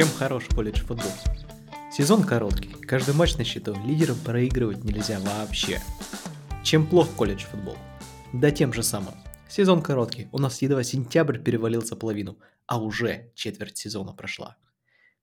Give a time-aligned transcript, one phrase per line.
[0.00, 1.12] Чем хорош колледж футбол?
[1.92, 5.78] Сезон короткий, каждый матч на счету, лидерам проигрывать нельзя вообще.
[6.64, 7.76] Чем плох колледж футбол?
[8.32, 9.12] Да тем же самым.
[9.50, 14.56] Сезон короткий, у нас едва сентябрь перевалил за половину, а уже четверть сезона прошла.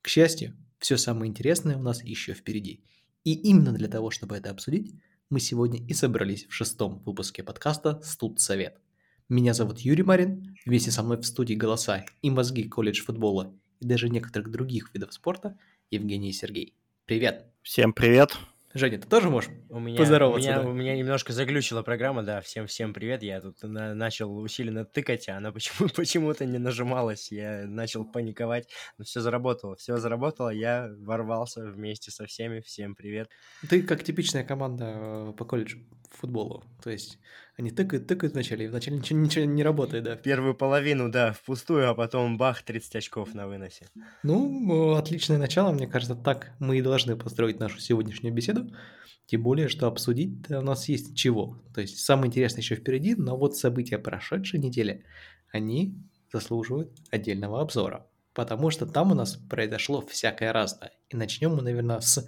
[0.03, 2.83] К счастью, все самое интересное у нас еще впереди.
[3.23, 4.93] И именно для того, чтобы это обсудить,
[5.31, 8.79] мы сегодня и собрались в шестом выпуске подкаста «Студ Совет».
[9.27, 13.85] Меня зовут Юрий Марин, вместе со мной в студии «Голоса» и мозги колледж футбола и
[13.85, 15.57] даже некоторых других видов спорта
[15.91, 16.73] Евгений и Сергей.
[17.05, 17.45] Привет!
[17.61, 18.37] Всем привет!
[18.73, 20.49] Женя, ты тоже можешь у меня, поздороваться?
[20.49, 20.69] У меня, да?
[20.69, 23.23] у меня немножко заглючила программа, да, всем-всем привет.
[23.23, 27.31] Я тут на, начал усиленно тыкать, а она почему, почему-то не нажималась.
[27.31, 28.67] Я начал паниковать,
[28.97, 30.49] но все заработало, все заработало.
[30.49, 32.59] Я ворвался вместе со всеми.
[32.59, 33.29] Всем привет.
[33.67, 35.79] Ты как типичная команда э, по колледжу
[36.11, 36.63] футболу.
[36.83, 37.19] То есть
[37.57, 40.15] они тыкают, тыкают вначале, и вначале ничего, ничего не работает, да?
[40.15, 43.87] Первую половину, да, впустую, а потом бах, 30 очков на выносе.
[44.21, 48.71] Ну, отличное начало, мне кажется, так мы и должны построить нашу сегодняшнюю беседу.
[49.25, 51.59] Тем более, что обсудить у нас есть чего.
[51.73, 55.03] То есть самое интересное еще впереди, но вот события прошедшей недели,
[55.51, 55.97] они
[56.31, 58.05] заслуживают отдельного обзора.
[58.33, 60.91] Потому что там у нас произошло всякое разное.
[61.09, 62.23] И начнем мы, наверное, с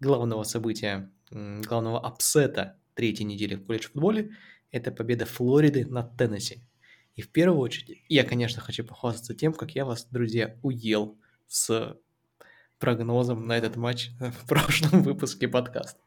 [0.00, 4.32] главного события, главного апсета третьей недели в колледж-футболе–
[4.72, 6.62] это победа Флориды над Теннесси.
[7.14, 11.96] И в первую очередь, я, конечно, хочу похвастаться тем, как я вас, друзья, уел с
[12.78, 16.00] прогнозом на этот матч в прошлом выпуске подкаста.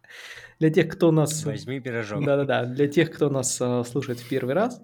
[0.59, 1.45] Для тех, кто нас...
[1.45, 2.25] Возьми пирожок.
[2.25, 4.81] Да-да-да, для тех, кто нас а, слушает в первый раз,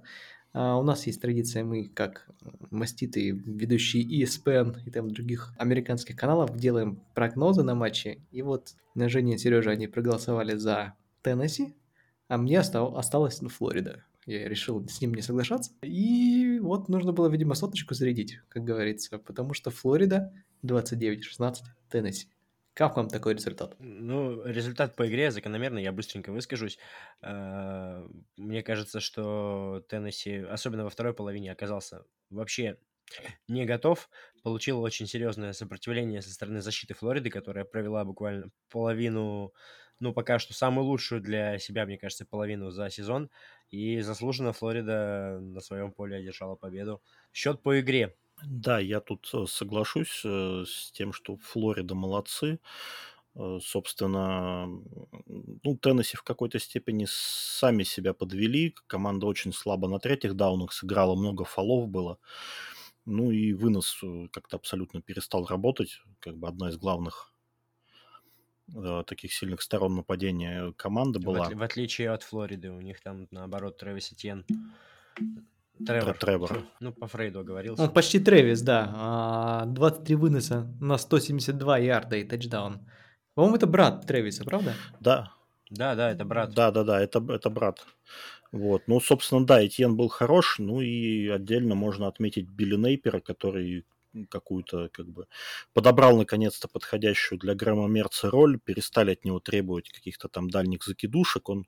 [0.53, 2.29] а, у нас есть традиция, мы, как
[2.69, 8.21] маститые ведущие ESPN и там других американских каналов, делаем прогнозы на матчи.
[8.31, 11.73] И вот Женя и Сережа, они проголосовали за Теннесси,
[12.31, 14.05] а мне остал, осталась ну, Флорида.
[14.25, 15.73] Я решил с ним не соглашаться.
[15.81, 20.31] И вот нужно было, видимо, соточку зарядить, как говорится, потому что Флорида
[20.63, 21.55] 29-16
[21.89, 22.29] Теннесси.
[22.73, 23.75] Как вам такой результат?
[23.79, 26.79] Ну, результат по игре закономерный, я быстренько выскажусь.
[27.21, 28.07] А,
[28.37, 32.77] мне кажется, что Теннесси, особенно во второй половине, оказался вообще
[33.49, 34.09] не готов.
[34.41, 39.53] Получил очень серьезное сопротивление со стороны защиты Флориды, которая провела буквально половину
[40.01, 43.29] ну, пока что самую лучшую для себя, мне кажется, половину за сезон.
[43.69, 47.01] И заслуженно Флорида на своем поле одержала победу.
[47.31, 48.15] Счет по игре.
[48.43, 52.59] Да, я тут э, соглашусь э, с тем, что Флорида молодцы.
[53.35, 54.67] Э, собственно,
[55.27, 58.75] ну, Теннесси в какой-то степени сами себя подвели.
[58.87, 62.17] Команда очень слабо на третьих даунах сыграла, много фолов было.
[63.05, 64.01] Ну и вынос
[64.31, 66.01] как-то абсолютно перестал работать.
[66.19, 67.30] Как бы одна из главных
[69.05, 71.49] таких сильных сторон нападения команды была.
[71.49, 74.45] В, в отличие от Флориды, у них там наоборот Трэвис Этьен.
[75.85, 76.17] Тревор.
[76.17, 76.63] Тревор.
[76.79, 77.81] Ну, по Фрейду оговорился.
[77.81, 79.63] Он почти Трэвис, да.
[79.67, 82.79] 23 а, выноса на 172 ярда и тачдаун.
[83.33, 84.73] По-моему, это брат Трэвиса, правда?
[84.99, 85.31] Да.
[85.69, 86.53] Да, да, это брат.
[86.53, 87.85] Да, да, да, это, это брат.
[88.51, 88.83] Вот.
[88.87, 93.85] Ну, собственно, да, Этьен был хорош, ну и отдельно можно отметить Билли Нейпера, который
[94.29, 95.27] какую-то, как бы,
[95.73, 101.49] подобрал наконец-то подходящую для Грэма Мерца роль, перестали от него требовать каких-то там дальних закидушек,
[101.49, 101.67] он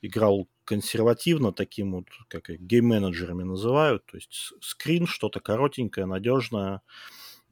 [0.00, 6.82] играл консервативно, таким вот, как гейм-менеджерами называют, то есть скрин, что-то коротенькое, надежное,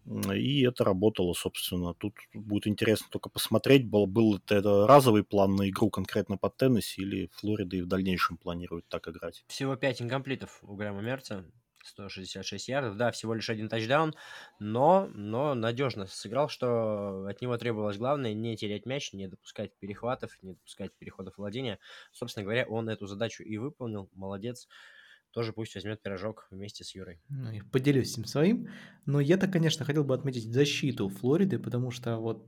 [0.06, 1.94] и это работало, собственно.
[1.94, 7.02] Тут будет интересно только посмотреть, был, был это разовый план на игру конкретно под Теннесси
[7.02, 9.44] или Флорида и в дальнейшем планирует так играть.
[9.48, 11.44] Всего 5 инкомплитов у Грэма Мерца.
[11.86, 14.14] 166 ярдов, да, всего лишь один тачдаун,
[14.58, 20.36] но, но надежно сыграл, что от него требовалось главное не терять мяч, не допускать перехватов,
[20.42, 21.78] не допускать переходов владения.
[22.12, 24.68] Собственно говоря, он эту задачу и выполнил, молодец.
[25.30, 27.20] Тоже пусть возьмет пирожок вместе с Юрой.
[27.28, 28.68] Ну, я поделюсь им своим.
[29.04, 32.46] Но я-то, конечно, хотел бы отметить защиту Флориды, потому что вот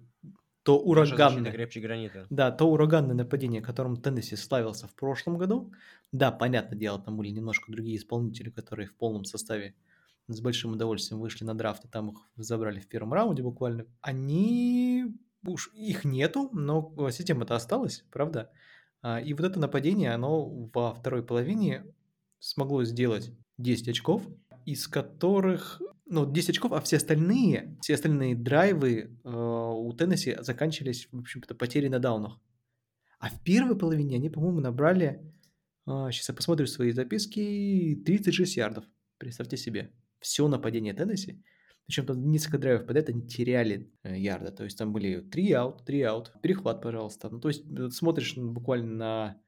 [0.68, 1.50] то ураганное...
[1.50, 2.26] крепче гранита.
[2.28, 5.72] Да, то ураганное нападение, которым Теннесси славился в прошлом году.
[6.12, 9.74] Да, понятное дело, там были немножко другие исполнители, которые в полном составе
[10.26, 13.86] с большим удовольствием вышли на драфт, и там их забрали в первом раунде буквально.
[14.02, 15.06] Они...
[15.46, 18.50] Уж их нету, но система-то осталась, правда?
[19.00, 20.44] А, и вот это нападение, оно
[20.74, 21.86] во второй половине
[22.40, 24.22] смогло сделать 10 очков,
[24.66, 29.28] из которых ну, 10 очков, а все остальные, все остальные драйвы э,
[29.88, 32.40] у Теннесси заканчивались, в общем-то, потерей на даунах.
[33.18, 35.20] А в первой половине они, по-моему, набрали,
[35.86, 38.84] э, сейчас я посмотрю свои записки, 36 ярдов.
[39.18, 39.92] Представьте себе.
[40.20, 41.42] Все нападение Теннесси.
[41.86, 44.52] Причем там несколько драйвов подряд они теряли э, ярда.
[44.52, 47.30] То есть там были 3 аут, 3 аут, перехват, пожалуйста.
[47.30, 49.42] Ну, то есть э, смотришь буквально на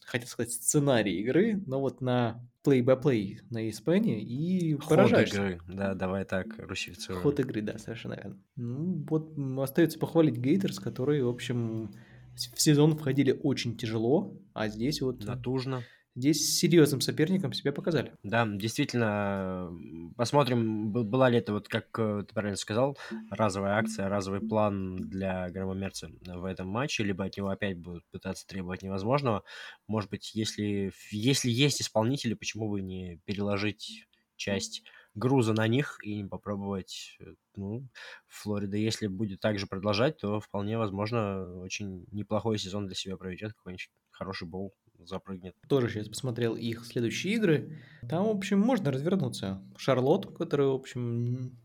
[0.00, 5.36] хотел сказать, сценарий игры, но вот на play-by-play на ESPN и Ход поражаешься.
[5.36, 7.22] игры, да, давай так, русифицируем.
[7.22, 8.38] Ход игры, да, совершенно верно.
[8.56, 11.92] Ну, вот остается похвалить Гейтерс, которые, в общем,
[12.36, 15.82] в сезон входили очень тяжело, а здесь вот Натужно.
[16.14, 18.14] Здесь серьезным соперником себя показали.
[18.22, 19.70] Да, действительно,
[20.16, 22.96] посмотрим, была ли это, вот как э, ты правильно сказал,
[23.30, 28.46] разовая акция, разовый план для громомерца в этом матче, либо от него опять будут пытаться
[28.46, 29.42] требовать невозможного.
[29.88, 34.06] Может быть, если, если есть исполнители, почему бы не переложить
[34.36, 34.82] часть
[35.14, 37.88] груза на них и не попробовать, э, ну,
[38.28, 43.90] Флорида, если будет также продолжать, то вполне возможно очень неплохой сезон для себя проведет, какой-нибудь
[44.10, 45.54] хороший боул запрыгнет.
[45.68, 47.78] Тоже сейчас посмотрел их следующие игры.
[48.08, 49.62] Там, в общем, можно развернуться.
[49.76, 51.58] Шарлотт, который, в общем,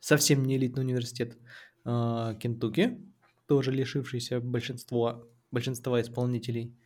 [0.00, 1.36] совсем не элитный университет.
[1.84, 2.98] А, Кентукки,
[3.46, 6.76] тоже лишившийся большинства, большинства исполнителей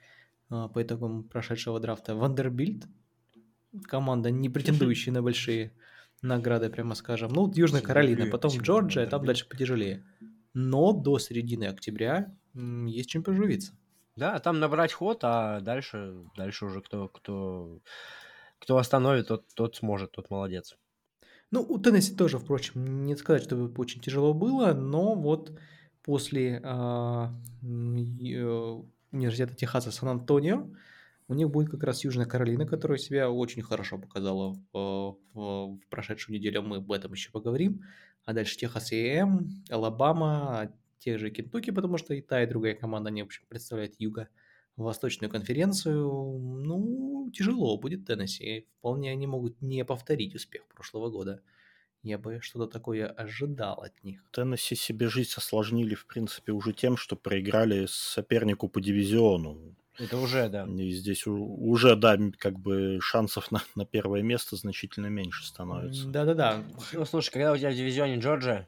[0.48, 2.14] а, по итогам прошедшего драфта.
[2.14, 2.86] Вандербильд,
[3.84, 5.72] команда, не претендующая на большие
[6.22, 7.32] награды, прямо скажем.
[7.32, 10.04] Ну, вот Южная Каролина, потом Джорджия, там дальше потяжелее.
[10.52, 13.72] Но до середины октября есть чем поживиться.
[14.16, 17.80] Да, там набрать ход, а дальше, дальше уже кто, кто,
[18.58, 20.76] кто остановит, тот, тот сможет, тот молодец.
[21.50, 25.58] Ну, у Теннесси тоже, впрочем, не сказать, что очень тяжело было, но вот
[26.02, 30.70] после а, м, и, э, университета Техаса Сан-Антонио
[31.28, 35.80] у них будет как раз Южная Каролина, которая себя очень хорошо показала в, в- в
[35.88, 36.62] прошедшую неделю.
[36.62, 37.82] Мы об этом еще поговорим.
[38.24, 43.08] А дальше Техас АМ, Алабама, те же Кентукки, потому что и та, и другая команда,
[43.08, 44.28] они, в общем, представляют Юга.
[44.76, 48.66] Восточную конференцию, ну, тяжело будет Теннесси.
[48.78, 51.42] Вполне они могут не повторить успех прошлого года.
[52.02, 54.24] Я бы что-то такое ожидал от них.
[54.30, 59.76] Теннесси себе жизнь осложнили, в принципе, уже тем, что проиграли сопернику по дивизиону.
[59.98, 60.66] Это уже, да.
[60.66, 66.08] И здесь уже, да, как бы шансов на, на первое место значительно меньше становится.
[66.08, 66.64] Да-да-да.
[66.94, 68.66] Ну, слушай, когда у тебя в дивизионе Джорджия,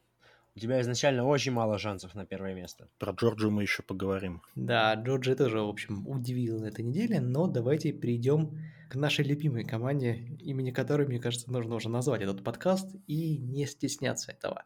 [0.55, 2.89] у тебя изначально очень мало шансов на первое место.
[2.99, 4.43] Про Джорджию мы еще поговорим.
[4.55, 8.59] Да, Джорджия тоже, в общем, удивила на этой неделе, но давайте перейдем
[8.91, 13.67] к нашей любимой команде, имени которой, мне кажется, нужно уже назвать этот подкаст и не
[13.67, 14.65] стесняться этого.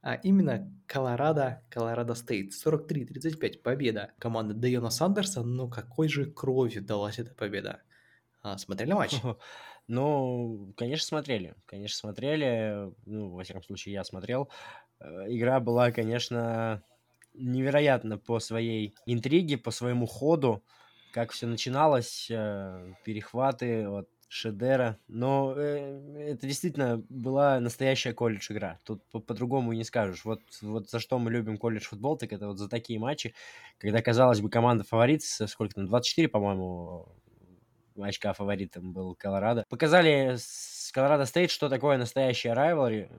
[0.00, 2.52] А именно Колорадо, Колорадо Стейт.
[2.52, 7.82] 43-35 победа команды Дейона Сандерса, но какой же кровью далась эта победа?
[8.42, 9.14] А, смотрели матч?
[9.88, 11.56] Ну, конечно, смотрели.
[11.66, 12.92] Конечно, смотрели.
[13.04, 14.48] Ну, во всяком случае, я смотрел.
[15.02, 16.82] Э, Игра была, конечно,
[17.34, 20.62] невероятна по своей интриге, по своему ходу.
[21.12, 24.98] Как все начиналось, э, перехваты от Шедера.
[25.08, 28.78] Но э, это действительно была настоящая колледж-игра.
[28.84, 30.24] Тут по- по-другому и не скажешь.
[30.24, 33.34] Вот, вот за что мы любим колледж-футбол, так это вот за такие матчи,
[33.78, 37.08] когда, казалось бы, команда фаворит, сколько там, 24, по-моему,
[37.98, 39.64] очка фаворитом был Колорадо.
[39.68, 43.10] Показали с Колорадо Стейт, что такое настоящая райвелри,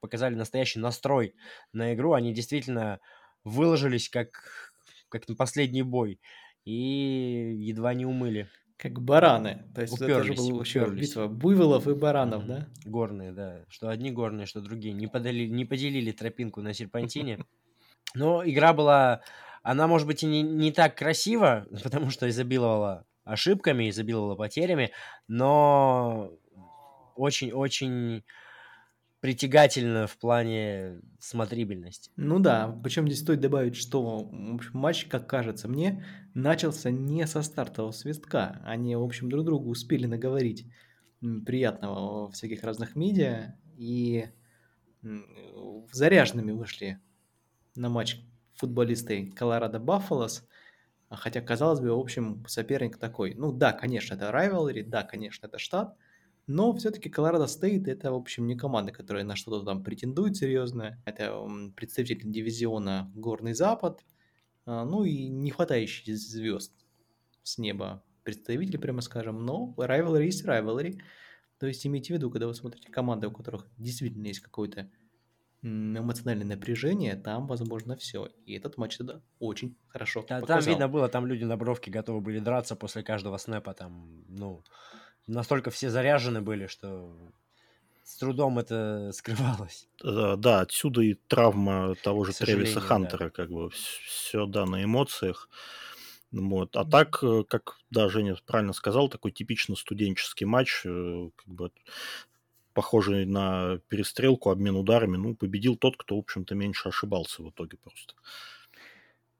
[0.00, 1.34] показали настоящий настрой
[1.72, 2.12] на игру.
[2.12, 3.00] Они действительно
[3.44, 4.72] выложились как,
[5.08, 6.20] как на последний бой
[6.64, 8.48] и едва не умыли.
[8.76, 9.64] Как бараны.
[9.74, 11.08] То есть это Уперлись, была вообще уперлись.
[11.08, 12.68] битва буйволов и баранов, да?
[12.84, 13.64] Горные, да.
[13.68, 14.92] Что одни горные, что другие.
[14.92, 17.38] Не, подали, не поделили тропинку на серпантине.
[18.14, 19.22] Но игра была...
[19.62, 24.92] Она, может быть, и не, не так красива, потому что изобиловала ошибками, изобиловала потерями,
[25.28, 26.32] но
[27.16, 28.24] очень-очень
[29.20, 32.10] притягательно в плане смотрибельности.
[32.16, 34.28] Ну да, причем здесь стоит добавить, что
[34.72, 38.60] матч, как кажется мне, начался не со стартового свистка.
[38.64, 40.66] Они, в общем, друг другу успели наговорить
[41.20, 44.26] приятного во всяких разных медиа и
[45.92, 47.00] заряженными вышли
[47.76, 48.18] на матч
[48.54, 50.48] футболисты Колорадо Баффалос.
[51.12, 53.34] А Хотя, казалось бы, в общем, соперник такой.
[53.34, 55.94] Ну да, конечно, это rivalry, да, конечно, это штат,
[56.46, 61.02] но все-таки Колорадо Стейт это, в общем, не команда, которая на что-то там претендует серьезно.
[61.04, 64.00] Это представитель дивизиона Горный Запад,
[64.66, 66.72] а, ну и не хватающий звезд
[67.42, 71.00] с неба представитель, прямо скажем, но rivalry есть rivalry.
[71.58, 74.90] То есть имейте в виду, когда вы смотрите команды, у которых действительно есть какое-то м,
[75.62, 78.26] эмоциональное напряжение, там возможно все.
[78.46, 80.70] И этот матч тогда очень хорошо Да, там показал.
[80.70, 84.64] видно было, там люди на бровке готовы были драться после каждого снэпа, там, ну,
[85.26, 87.32] настолько все заряжены были, что
[88.02, 89.88] с трудом это скрывалось.
[90.04, 92.80] Э, Да, отсюда и травма того же Тревиса сожалению, да.
[92.80, 95.48] Хантера, как бы все, да, на эмоциях.
[96.32, 96.76] Вот.
[96.76, 101.70] А так, э, как, да, Женя правильно сказал, такой типично студенческий матч, э, как бы
[102.72, 105.16] похожий на перестрелку, обмен ударами.
[105.16, 108.14] Ну, победил тот, кто, в общем-то, меньше ошибался в итоге просто.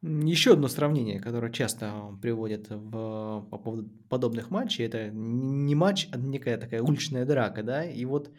[0.03, 6.17] Еще одно сравнение, которое часто приводят в, по поводу подобных матчей, это не матч, а
[6.17, 8.33] некая такая уличная драка, да, и вот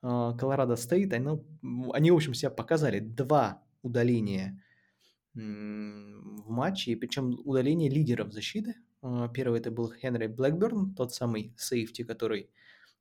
[0.00, 1.40] Колорадо Стейт, они,
[1.92, 3.00] они, в общем, себя показали.
[3.00, 4.62] Два удаления
[5.34, 8.76] в матче, причем удаление лидеров защиты.
[9.02, 12.50] А, первый это был Хенри Блэкберн, тот самый safety, который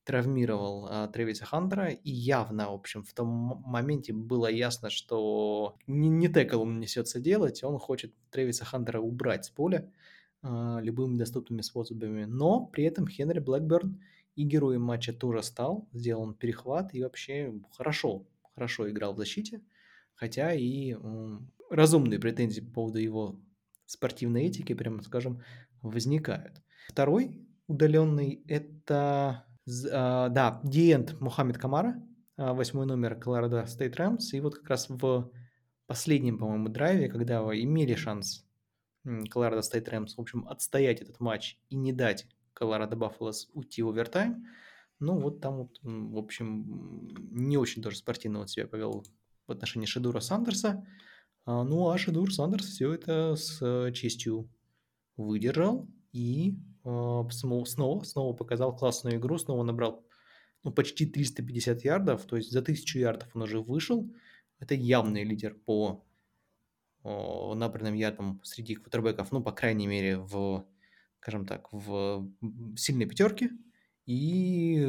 [0.08, 6.08] травмировал а, Трэвиса Хантера, и явно, в общем, в том моменте было ясно, что не,
[6.08, 9.92] не tackle он несется делать, он хочет Трэвиса Хантера убрать с поля
[10.42, 14.02] а, любыми доступными способами, но при этом Хенри Блэкберн
[14.36, 19.62] и героем матча тоже стал, сделал перехват и вообще хорошо, хорошо играл в защите,
[20.16, 20.96] хотя и
[21.70, 23.42] разумные претензии по поводу его
[23.86, 25.44] спортивной этики, прямо скажем,
[25.82, 26.62] возникают.
[26.88, 32.01] Второй удаленный– это, да, D-end Мухаммед Камара,
[32.38, 35.31] а, восьмой номер Колорадо Стейт Рэмс, и вот как раз в
[35.88, 38.45] последнем, по-моему, драйве, когда имели шанс
[39.29, 43.89] Колорадо Стейт Рэмс, в общем, отстоять этот матч и не дать Колорадо Баффалос уйти в
[43.89, 44.47] овертайм,
[45.00, 49.05] ну вот там вот, в общем, не очень тоже спортивно вот себя повел
[49.47, 50.86] в отношении Шедура Сандерса.
[51.45, 54.50] А, ну, а Шедур Сандерс все это с э, честью
[55.15, 56.57] выдержал и
[57.32, 60.06] снова, снова показал классную игру, снова набрал
[60.63, 64.10] ну, почти 350 ярдов, то есть за 1000 ярдов он уже вышел.
[64.60, 66.03] Это явный лидер по
[67.03, 70.65] набранным ярдам среди квотербеков, ну, по крайней мере, в,
[71.20, 72.27] скажем так, в
[72.75, 73.51] сильной пятерке.
[74.06, 74.86] И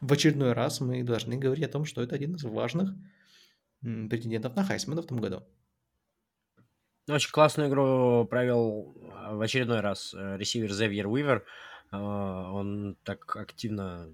[0.00, 2.94] в очередной раз мы должны говорить о том, что это один из важных
[3.80, 5.42] претендентов на Хайсмана в том году.
[7.08, 11.44] Очень классную игру провел а, в очередной раз э, ресивер Зевьер Уивер.
[11.90, 14.12] А, он так активно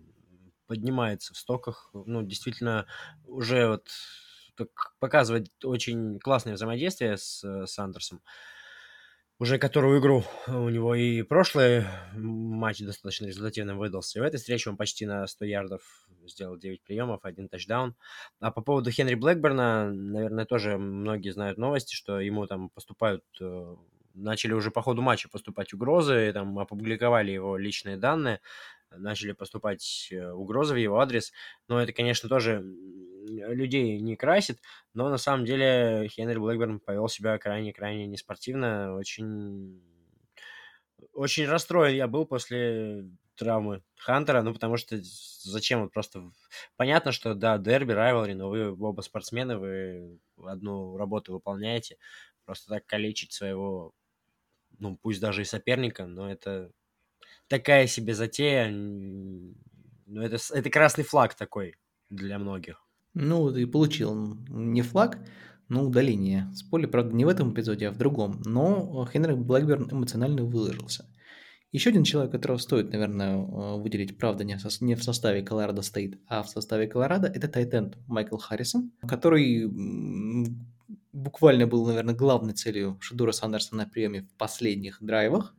[0.66, 1.90] поднимается в стоках.
[1.92, 2.86] Ну, действительно,
[3.26, 3.88] уже вот
[4.98, 7.78] показывает очень классное взаимодействие с, э, с
[9.38, 14.18] уже которую игру у него и прошлый матч достаточно результативным выдался.
[14.18, 15.82] И в этой встрече он почти на 100 ярдов
[16.26, 17.94] сделал 9 приемов, один тачдаун.
[18.40, 23.76] А по поводу Хенри Блэкберна, наверное, тоже многие знают новости, что ему там поступают э,
[24.16, 28.40] начали уже по ходу матча поступать угрозы, там опубликовали его личные данные,
[28.90, 31.32] начали поступать э, угрозы в его адрес.
[31.68, 32.62] Но это, конечно, тоже
[33.28, 34.60] людей не красит,
[34.94, 39.82] но на самом деле Хенри Блэкберн повел себя крайне-крайне неспортивно, очень
[41.12, 46.30] очень расстроен я был после травмы Хантера, ну, потому что зачем вот просто...
[46.76, 51.98] Понятно, что, да, дерби, райвелри, но вы оба спортсмены, вы одну работу выполняете.
[52.44, 53.92] Просто так калечить своего,
[54.78, 56.70] ну, пусть даже и соперника, но это
[57.48, 58.70] такая себе затея.
[58.70, 61.74] Ну, это, это красный флаг такой
[62.10, 62.82] для многих.
[63.14, 65.18] Ну, и получил не флаг,
[65.68, 68.42] но удаление с поля, правда, не в этом эпизоде, а в другом.
[68.44, 71.06] Но Хенри Блэкберн эмоционально выложился.
[71.72, 76.42] Еще один человек, которого стоит, наверное, э, выделить, правда, не, в составе Колорадо Стейт, а
[76.42, 79.68] в составе Колорадо, это Тайтенд Майкл Харрисон, который
[81.12, 85.54] буквально был, наверное, главной целью Шадура Сандерса на приеме в последних драйвах.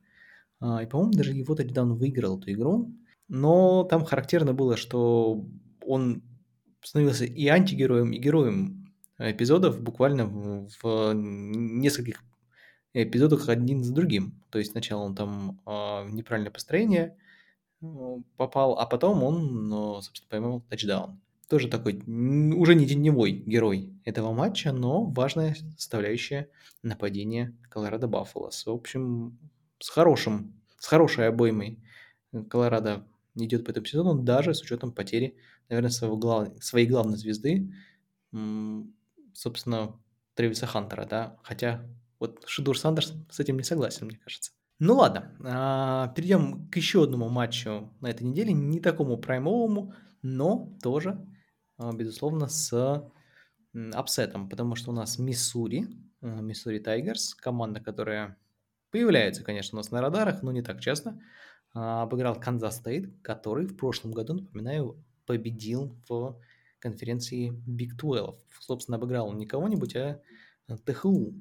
[0.59, 2.91] А, и, по-моему, даже его тачдаун выиграл эту игру.
[3.27, 5.45] Но там характерно было, что
[5.85, 6.23] он
[6.81, 12.23] становился и антигероем, и героем эпизодов буквально в, в нескольких
[12.93, 14.41] эпизодах один за другим.
[14.49, 17.17] То есть сначала он там э, неправильное построение
[17.81, 17.85] э,
[18.37, 21.21] попал, а потом он, ну, собственно, поймал тачдаун.
[21.49, 26.49] Тоже такой уже не теневой герой этого матча, но важная составляющая
[26.83, 28.65] нападения Колорадо Баффалос.
[28.65, 29.37] В общем,
[29.79, 31.79] с хорошим, с хорошей обоймой.
[32.49, 33.05] Колорадо
[33.35, 35.37] идет по этому сезону, даже с учетом потери,
[35.69, 36.49] наверное, своего глав...
[36.63, 37.71] своей главной звезды,
[39.33, 39.99] собственно,
[40.33, 41.85] Трэвиса Хантера, да, хотя
[42.19, 44.51] вот Шидур Сандерс с этим не согласен, мне кажется.
[44.79, 50.71] Ну ладно, а, перейдем к еще одному матчу на этой неделе, не такому праймовому, но
[50.83, 51.25] тоже,
[51.77, 53.11] а, безусловно, с
[53.93, 55.87] апсетом, потому что у нас Миссури,
[56.21, 58.37] а, Миссури Тайгерс, команда, которая
[58.91, 61.19] появляется, конечно, у нас на радарах, но не так часто,
[61.73, 66.39] а, обыграл Канзас Стейт, который в прошлом году, напоминаю, победил в
[66.79, 68.39] конференции Big 12.
[68.59, 70.21] Собственно, обыграл он не кого-нибудь, а
[70.85, 71.33] ТХУ,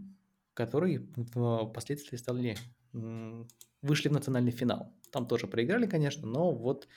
[0.55, 2.57] который впоследствии стали,
[2.93, 4.93] вышли в национальный финал.
[5.11, 6.88] Там тоже проиграли, конечно, но вот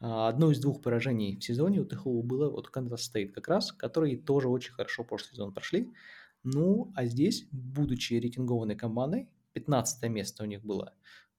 [0.00, 3.72] а, одно из двух поражений в сезоне у ТХУ было вот Канзас Стейт как раз,
[3.72, 5.92] которые тоже очень хорошо прошлый сезон прошли.
[6.42, 10.94] Ну, а здесь, будучи рейтингованной командой, 15 место у них было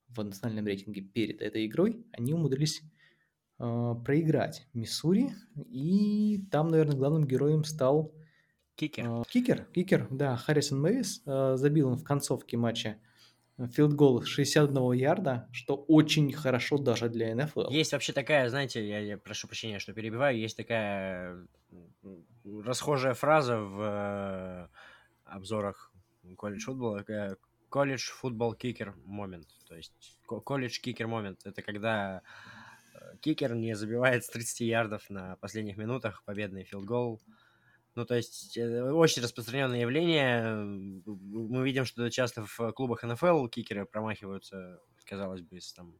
[0.08, 2.84] в национальном рейтинге перед этой игрой, они умудрились
[3.60, 5.32] э, проиграть Миссури,
[5.70, 8.14] и там, наверное, главным героем стал
[8.76, 9.06] Кикер.
[9.08, 12.98] А, Кикер, кикер, да, Харрисон Мэвис э, забил он в концовке матча
[13.72, 17.70] field goal с 61 ярда, что очень хорошо даже для НФЛ.
[17.70, 21.48] Есть вообще такая, знаете, я, я прошу прощения, что перебиваю, есть такая
[22.44, 24.68] расхожая фраза в э,
[25.26, 25.92] обзорах
[26.36, 27.36] колледж футбола, э,
[27.74, 32.22] college football kicker moment, то есть co- college kicker moment, это когда
[32.94, 37.20] э, кикер не забивает с 30 ярдов на последних минутах победный field goal,
[37.96, 40.54] ну, то есть, э, очень распространенное явление.
[41.06, 45.98] Мы видим, что часто в клубах НФЛ кикеры промахиваются, казалось бы, из там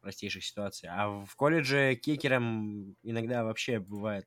[0.00, 0.88] простейших ситуаций.
[0.90, 4.26] А в колледже кикерам иногда вообще бывает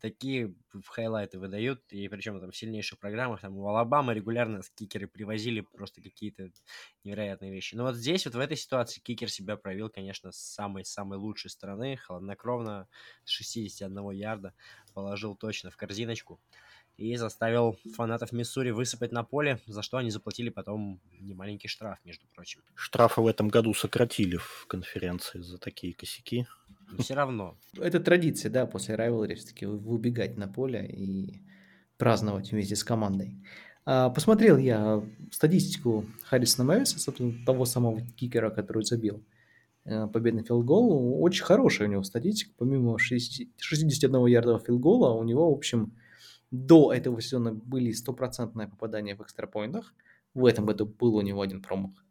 [0.00, 0.54] такие
[0.86, 6.02] хайлайты выдают, и причем там в сильнейших программах, там у Алабамы регулярно кикеры привозили просто
[6.02, 6.50] какие-то
[7.04, 7.74] невероятные вещи.
[7.74, 11.96] Но вот здесь, вот в этой ситуации, кикер себя проявил, конечно, с самой-самой лучшей стороны,
[11.96, 12.88] хладнокровно,
[13.24, 14.54] с 61 ярда,
[14.94, 16.40] положил точно в корзиночку
[16.96, 22.26] и заставил фанатов Миссури высыпать на поле, за что они заплатили потом немаленький штраф, между
[22.28, 22.62] прочим.
[22.74, 26.46] Штрафы в этом году сократили в конференции за такие косяки.
[26.98, 27.56] Все равно.
[27.78, 31.42] Это традиция, да, после rivalry все-таки выбегать на поле и
[31.96, 33.42] праздновать вместе с командой.
[33.84, 39.24] А, Посмотрел я статистику Харрисона Мэвиса, собственно, того самого кикера, который забил
[39.84, 41.22] э, победный филгол.
[41.22, 42.52] Очень хорошая у него статистика.
[42.58, 45.94] Помимо 60 61 ярдового филгола, у него, в общем,
[46.50, 49.94] до этого сезона были стопроцентные попадания в экстрапоинтах.
[50.34, 52.05] В этом году был у него один промах.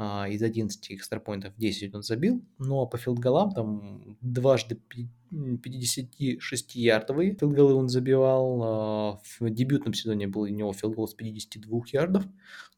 [0.00, 2.40] А, Из 11 экстрапоинтов 10 он забил.
[2.58, 8.62] Ну а по филдголам там дважды пи- м, 56-ярдовые филдголы он забивал.
[8.62, 12.24] А, В дебютном сезоне был у него field goal с 52 ярдов.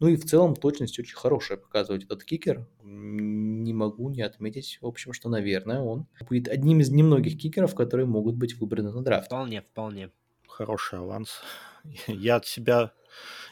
[0.00, 2.66] Ну и в целом точность очень хорошая показывает этот кикер.
[2.82, 8.06] Не могу не отметить, в общем, что, наверное, он будет одним из немногих кикеров, которые
[8.06, 9.26] могут быть выбраны на драфт.
[9.26, 10.10] Вполне, вполне.
[10.48, 11.42] Хороший аванс.
[12.06, 12.92] Я от себя,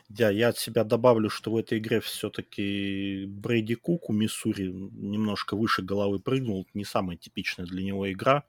[0.08, 5.54] да, я от себя добавлю, что в этой игре все-таки Брейди Кук у Миссури немножко
[5.54, 6.66] выше головы прыгнул.
[6.72, 8.44] Не самая типичная для него игра.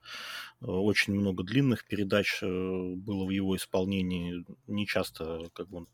[0.62, 4.44] Э, Очень много длинных передач э, было в его исполнении.
[4.66, 5.88] Не часто как бы он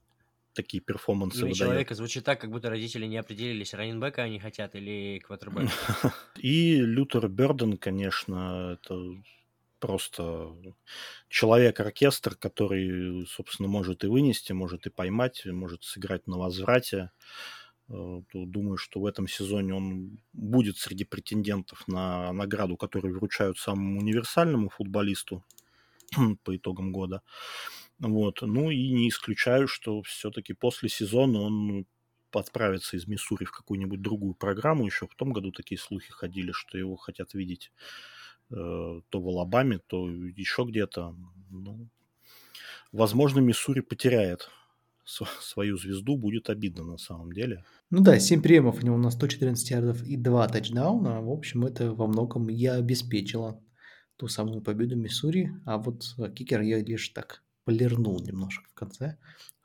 [0.53, 1.59] такие перформансы Имя выдает.
[1.59, 5.71] человека звучит так, как будто родители не определились, раненбека они хотят или квотербека.
[6.37, 8.95] И Лютер Берден, конечно, это
[9.87, 10.53] просто
[11.29, 17.13] человек-оркестр, который, собственно, может и вынести, может и поймать, может сыграть на возврате.
[17.89, 24.01] Э, Думаю, что в этом сезоне он будет среди претендентов на награду, которую вручают самому
[24.01, 25.45] универсальному футболисту
[26.43, 27.23] по итогам года.
[28.01, 28.43] Вот.
[28.43, 31.87] Ну и не исключаю, что все-таки после сезона он
[32.33, 34.85] отправится из Миссури в какую-нибудь другую программу.
[34.85, 37.71] Еще в том году такие слухи ходили, что его хотят видеть
[38.49, 41.15] то в Алабаме, то еще где-то.
[41.51, 41.89] Ну,
[42.93, 44.49] возможно, Миссури потеряет
[45.05, 47.65] св- свою звезду, будет обидно на самом деле.
[47.91, 51.23] Ну да, 7 приемов у него на 114 ярдов и 2 тачдауна.
[51.23, 53.61] В общем, это во многом и обеспечило
[54.17, 55.53] ту самую победу Миссури.
[55.65, 59.19] А вот э, кикер я лишь так полирнул немножко в конце,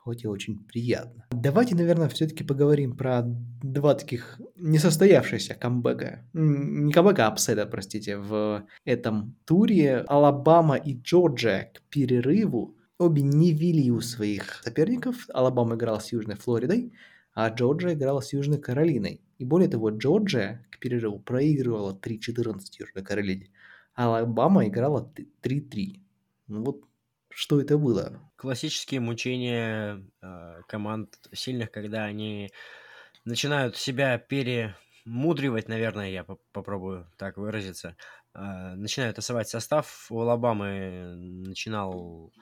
[0.04, 1.26] хоть и очень приятно.
[1.32, 6.28] Давайте, наверное, все-таки поговорим про два таких несостоявшихся камбэка.
[6.34, 10.04] Не камбэка, а апсета, простите, в этом туре.
[10.08, 15.28] Алабама и Джорджия к перерыву обе не вели у своих соперников.
[15.34, 16.94] Алабама играл с Южной Флоридой,
[17.36, 19.22] а Джорджия играла с Южной Каролиной.
[19.38, 23.50] И более того, Джорджия к перерыву проигрывала 3-14 Южной Каролине,
[23.96, 26.00] а Алабама играла т- 3-3.
[26.48, 26.82] Ну вот
[27.30, 28.20] что это было?
[28.42, 32.50] Классические мучения э, команд сильных, когда они
[33.24, 37.96] начинают себя перемудривать, наверное, я по- попробую так выразиться.
[38.34, 40.08] Э, начинают тасовать состав.
[40.10, 42.34] У Алабамы начинал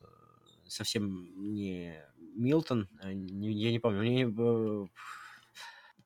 [0.00, 0.04] э,
[0.66, 4.86] совсем не Милтон, не- я не помню, не, э,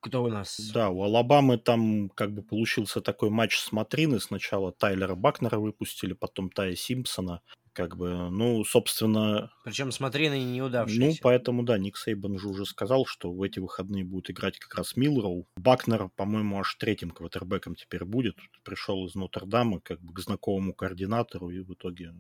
[0.01, 0.59] кто у нас?
[0.73, 4.21] Да, у Алабамы там как бы получился такой матч смотрины.
[4.21, 7.41] Сначала Тайлера Бакнера выпустили, потом Тая Симпсона.
[7.73, 11.21] Как бы, ну, собственно, Причем смотри на ну, неудавшиеся.
[11.23, 14.97] поэтому, да, Ник Сейбан же уже сказал, что в эти выходные будет играть как раз
[14.97, 15.47] Милроу.
[15.57, 18.37] Бакнер, по-моему, аж третьим квотербеком теперь будет.
[18.65, 22.15] Пришел из Нотр-Дама как бы к знакомому координатору и в итоге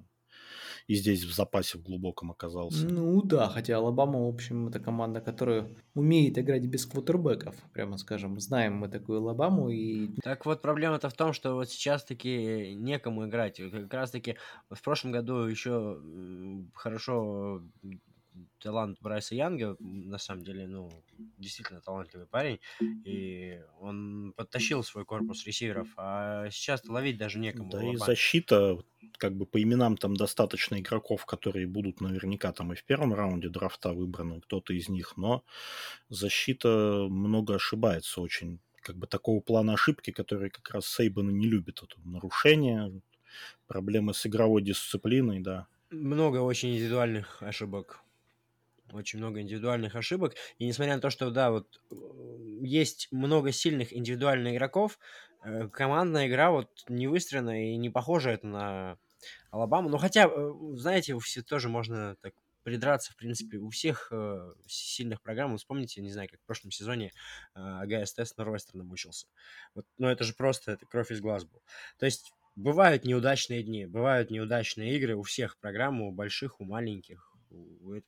[0.88, 2.88] и здесь в запасе в глубоком оказался.
[2.88, 8.40] Ну да, хотя Алабама, в общем, это команда, которая умеет играть без квотербеков, прямо скажем.
[8.40, 13.27] Знаем мы такую Алабаму, и Так вот, проблема-то в том, что вот сейчас таки некому
[13.27, 13.61] играть.
[13.70, 14.37] Как раз таки
[14.70, 16.01] в прошлом году еще
[16.74, 17.62] хорошо
[18.59, 20.90] талант Брайса Янга, на самом деле, ну,
[21.38, 22.61] действительно талантливый парень,
[23.05, 27.70] и он подтащил свой корпус ресиверов, а сейчас ловить даже некому.
[27.70, 28.79] Да и защита
[29.16, 33.48] как бы по именам там достаточно игроков, которые будут наверняка там и в первом раунде
[33.48, 35.44] драфта выбраны, кто-то из них, но
[36.09, 38.61] защита много ошибается очень.
[38.81, 41.83] Как бы такого плана ошибки, которые как раз Сейбаны не любит.
[41.83, 42.92] Это нарушения,
[43.66, 45.66] проблемы с игровой дисциплиной, да.
[45.90, 48.01] Много очень индивидуальных ошибок.
[48.92, 50.35] Очень много индивидуальных ошибок.
[50.59, 51.94] И несмотря на то, что, да, вот э,
[52.62, 54.98] есть много сильных индивидуальных игроков,
[55.44, 58.98] э, командная игра вот не выстроена и не похожа это на
[59.51, 59.88] Алабаму.
[59.88, 62.35] Но хотя, э, знаете, у всех тоже можно так
[62.68, 65.57] придраться, в принципе, у всех э, сильных программ.
[65.57, 67.12] Вспомните, не знаю, как в прошлом сезоне
[67.55, 69.27] э, АГСТ с Норвестерном мучился.
[69.74, 71.62] Вот, но это же просто это кровь из глаз был.
[71.98, 77.33] То есть бывают неудачные дни, бывают неудачные игры у всех программ, у больших, у маленьких.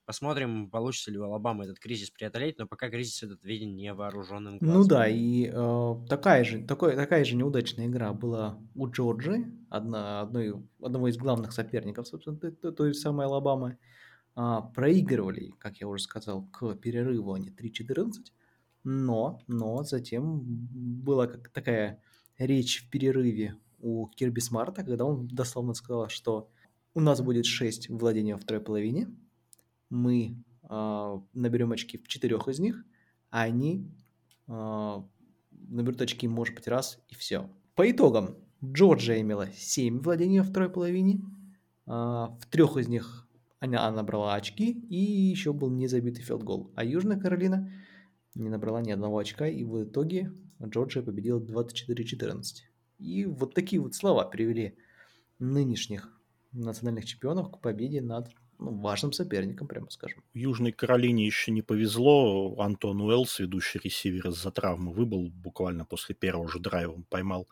[0.05, 4.83] Посмотрим, получится ли у Алабамы этот кризис преодолеть, но пока кризис этот виден невооруженным глазом.
[4.83, 10.21] Ну да, и э, такая, же, такой, такая же неудачная игра была у Джорджи, одна,
[10.21, 13.79] одной, одного из главных соперников, собственно, той, той самой Алабамы.
[14.35, 18.13] А, проигрывали, как я уже сказал, к перерыву они 3-14,
[18.85, 22.03] но, но затем была как такая
[22.39, 26.49] речь в перерыве у Кирби Смарта, когда он дословно сказал, что
[26.95, 29.09] у нас будет 6 владений во второй половине,
[29.91, 32.85] мы э, наберем очки в четырех из них,
[33.31, 33.87] а они
[34.49, 35.03] э,
[35.51, 37.51] наберут очки, может быть, раз, и все.
[37.75, 41.21] По итогам, Джорджия имела 7 владений во второй половине,
[41.87, 46.73] э, в трех из них она, она набрала очки, и еще был незабитый филдгол.
[46.75, 47.71] А Южная Каролина
[48.35, 52.43] не набрала ни одного очка, и в итоге Джорджия победила 24-14.
[52.99, 54.77] И вот такие вот слова привели
[55.39, 56.21] нынешних
[56.53, 60.23] национальных чемпионов к победе над ну, важным соперником, прямо скажем.
[60.35, 62.55] Южной Каролине еще не повезло.
[62.61, 66.93] Антон Уэллс, ведущий ресивер из-за травмы, выбыл буквально после первого же драйва.
[66.93, 67.49] Он поймал,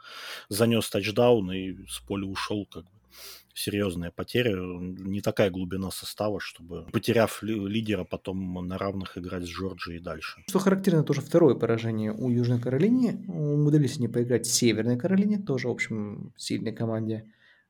[0.48, 2.66] занес тачдаун и с поля ушел.
[2.66, 2.90] Как бы
[3.58, 4.54] серьезная потеря.
[4.56, 10.42] Не такая глубина состава, чтобы, потеряв лидера, потом на равных играть с Джорджией и дальше.
[10.48, 13.24] Что характерно, тоже второе поражение у Южной Каролине.
[13.28, 17.24] Умудрились они поиграть в Северной Каролине, тоже, в общем, сильной команде.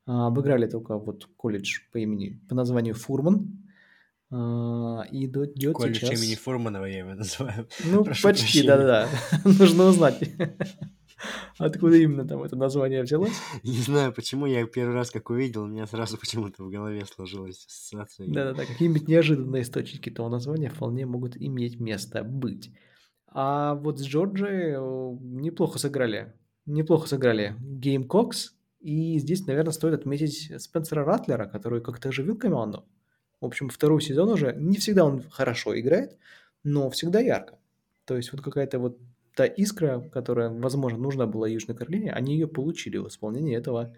[0.09, 3.63] А, обыграли только вот колледж по имени, по названию Фурман.
[4.31, 6.19] А, и идет колледж сейчас...
[6.19, 7.69] имени Фурманова я его называю.
[7.85, 9.07] Ну, Прошу почти, да-да.
[9.45, 10.19] Нужно узнать.
[11.59, 13.37] Откуда именно там это название взялось?
[13.63, 17.67] Не знаю, почему я первый раз как увидел, у меня сразу почему-то в голове сложилась
[17.67, 18.29] ассоциация.
[18.29, 22.73] Да-да-да, какие-нибудь неожиданные источники того названия вполне могут иметь место быть.
[23.27, 24.79] А вот с Джорджией
[25.21, 26.33] неплохо сыграли.
[26.65, 32.87] Неплохо сыграли Гейм Кокс, и здесь, наверное, стоит отметить Спенсера Ратлера, который как-то оживил команду.
[33.41, 36.17] В общем, второй сезон уже, не всегда он хорошо играет,
[36.65, 37.59] но всегда ярко.
[38.05, 38.99] То есть вот какая-то вот
[39.35, 43.95] та искра, которая, возможно, нужна была Южной Каролине, они ее получили в исполнении этого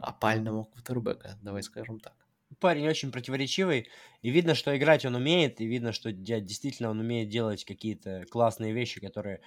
[0.00, 2.14] опального квотербека, давай скажем так.
[2.58, 3.88] Парень очень противоречивый,
[4.22, 8.72] и видно, что играть он умеет, и видно, что действительно он умеет делать какие-то классные
[8.72, 9.40] вещи, которые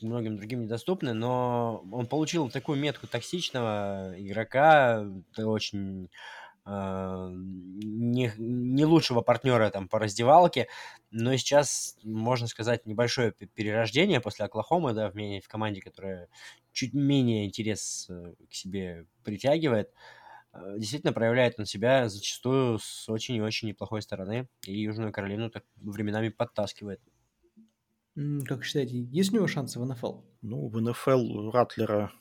[0.00, 5.06] многим другим недоступны, но он получил такую метку токсичного игрока,
[5.36, 6.10] очень
[6.66, 10.68] э, не, не лучшего партнера там по раздевалке,
[11.10, 16.28] но сейчас, можно сказать, небольшое перерождение после Оклахомы, да, в, в команде, которая
[16.72, 19.92] чуть менее интерес э, к себе притягивает.
[20.52, 25.50] Э, действительно проявляет он себя зачастую с очень и очень неплохой стороны, и Южную Каролину
[25.50, 27.00] так временами подтаскивает.
[28.44, 30.20] Как считаете, есть у него шансы в НФЛ?
[30.42, 32.12] Ну, в НФЛ Ратлера,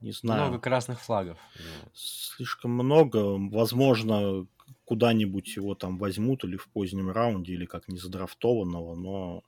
[0.00, 0.42] не знаю.
[0.42, 1.38] Много красных флагов.
[1.94, 3.36] Слишком много.
[3.50, 4.46] Возможно,
[4.84, 9.42] куда-нибудь его там возьмут или в позднем раунде, или как незадрафтованного, но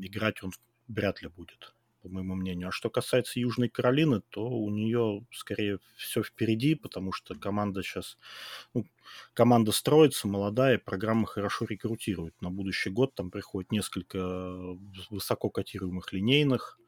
[0.00, 0.52] играть он
[0.88, 2.68] вряд ли будет по моему мнению.
[2.68, 8.18] А что касается Южной Каролины, то у нее скорее все впереди, потому что команда сейчас,
[8.74, 8.84] ну,
[9.34, 12.40] команда строится, молодая, программа хорошо рекрутирует.
[12.42, 14.18] На будущий год там приходит несколько
[15.10, 16.78] высоко котируемых линейных.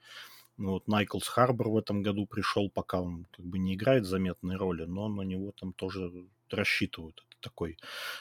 [0.56, 4.56] Ну, вот Найклс Харбор в этом году пришел, пока он как бы не играет заметной
[4.56, 6.12] роли, но на него там тоже
[6.50, 7.24] рассчитывают.
[7.28, 7.78] Это такой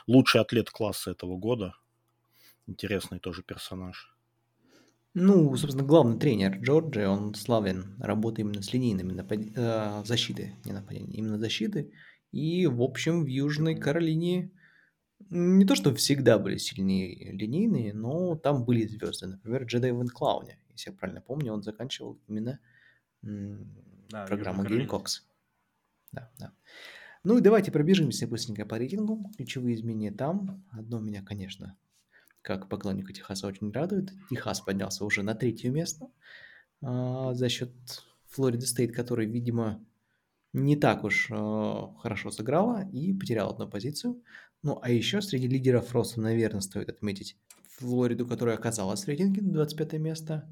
[0.07, 1.75] лучший атлет класса этого года.
[2.65, 4.12] Интересный тоже персонаж.
[5.15, 9.39] Ну, собственно, главный тренер Джорджи, он славен работой именно с линейными напад...
[9.55, 11.91] э, защиты, не нападения, именно защиты.
[12.31, 14.51] И, в общем, в Южной Каролине
[15.29, 19.27] не то, что всегда были сильнее линейные, но там были звезды.
[19.27, 22.59] Например, Джедай Ван Клауне, если я правильно помню, он заканчивал именно
[23.21, 25.21] да, программу Gamecocks.
[26.11, 26.53] Да, да.
[27.23, 29.31] Ну и давайте пробежимся быстренько по рейтингу.
[29.37, 30.65] Ключевые изменения там.
[30.71, 31.77] Одно меня, конечно,
[32.43, 34.11] как поклонника Техаса очень радует.
[34.29, 36.11] Техас поднялся уже на третье место
[36.81, 37.71] а, за счет
[38.27, 39.83] Флорида Стейт, который, видимо,
[40.51, 41.33] не так уж э,
[41.99, 44.21] хорошо сыграла и потеряла одну позицию.
[44.61, 47.37] Ну, а еще среди лидеров роста, наверное, стоит отметить
[47.77, 50.47] Флориду, которая оказалась в рейтинге на 25 место.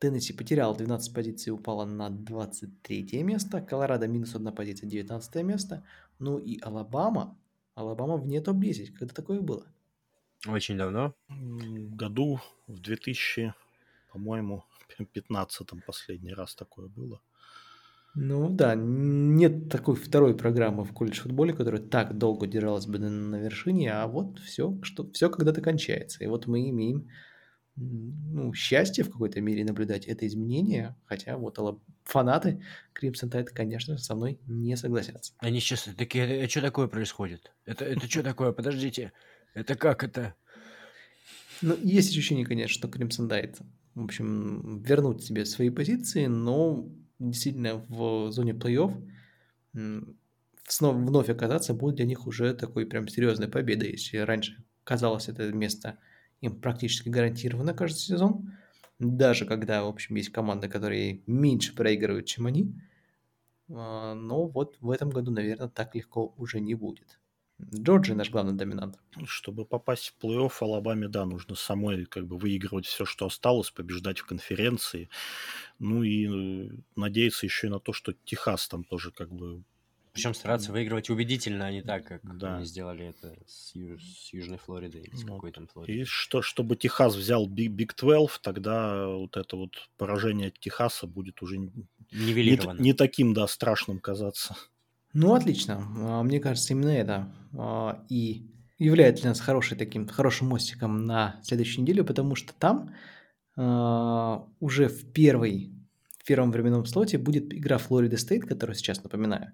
[0.00, 3.60] Теннесси потерял 12 позиций и упала на 23 место.
[3.60, 5.84] Колорадо минус одна позиция, 19 место.
[6.18, 7.38] Ну и Алабама.
[7.74, 8.92] Алабама вне топ-10.
[8.98, 9.66] Когда такое было?
[10.46, 11.14] Очень давно.
[11.28, 13.54] Году в 2000,
[14.12, 14.64] по-моему,
[15.12, 17.20] 15 последний раз такое было.
[18.16, 23.36] Ну да, нет такой второй программы в колледж-футболе, которая так долго держалась бы на, на
[23.36, 26.22] вершине, а вот все, что все когда-то кончается.
[26.22, 27.08] И вот мы имеем
[27.76, 31.58] ну, счастье в какой-то мере наблюдать это изменение, хотя вот
[32.04, 32.62] фанаты
[32.94, 35.32] Crimson Tide, конечно, со мной не согласятся.
[35.38, 37.52] Они сейчас такие, это, что такое происходит?
[37.64, 38.52] Это, это что такое?
[38.52, 39.12] Подождите,
[39.54, 40.34] это как это?
[41.62, 43.56] Ну, есть ощущение, конечно, что Crimson Tide,
[43.94, 46.88] в общем, вернуть себе свои позиции, но
[47.18, 48.92] действительно в зоне плей-офф
[50.66, 53.92] снова, вновь оказаться будет для них уже такой прям серьезной победой.
[53.92, 55.98] Если раньше казалось это место
[56.40, 58.52] им практически гарантированно каждый сезон,
[58.98, 62.74] даже когда, в общем, есть команды, которые меньше проигрывают, чем они,
[63.70, 67.18] а, но вот в этом году, наверное, так легко уже не будет.
[67.62, 68.98] Джорджи наш главный доминант.
[69.24, 74.18] Чтобы попасть в плей-офф Алабаме, да, нужно самой как бы выигрывать все, что осталось, побеждать
[74.18, 75.08] в конференции.
[75.78, 79.62] Ну и э, надеяться еще и на то, что Техас там тоже как бы
[80.14, 82.56] причем стараться выигрывать убедительно, а не так, как да.
[82.56, 86.02] они сделали это с, Ю- с Южной Флоридой или с ну, какой там Флоридой.
[86.02, 91.58] И что, чтобы Техас взял Big 12, тогда вот это вот поражение Техаса будет уже
[91.58, 91.72] не,
[92.12, 94.56] не таким, да, страшным казаться.
[95.14, 95.80] Ну, отлично.
[95.96, 101.40] А, мне кажется, именно это а, и является для нас хороший таким, хорошим мостиком на
[101.44, 102.92] следующую неделю, потому что там
[103.56, 105.70] а, уже в первой
[106.18, 109.52] в первом временном слоте будет игра Флорида Стейт, которая сейчас, напоминаю,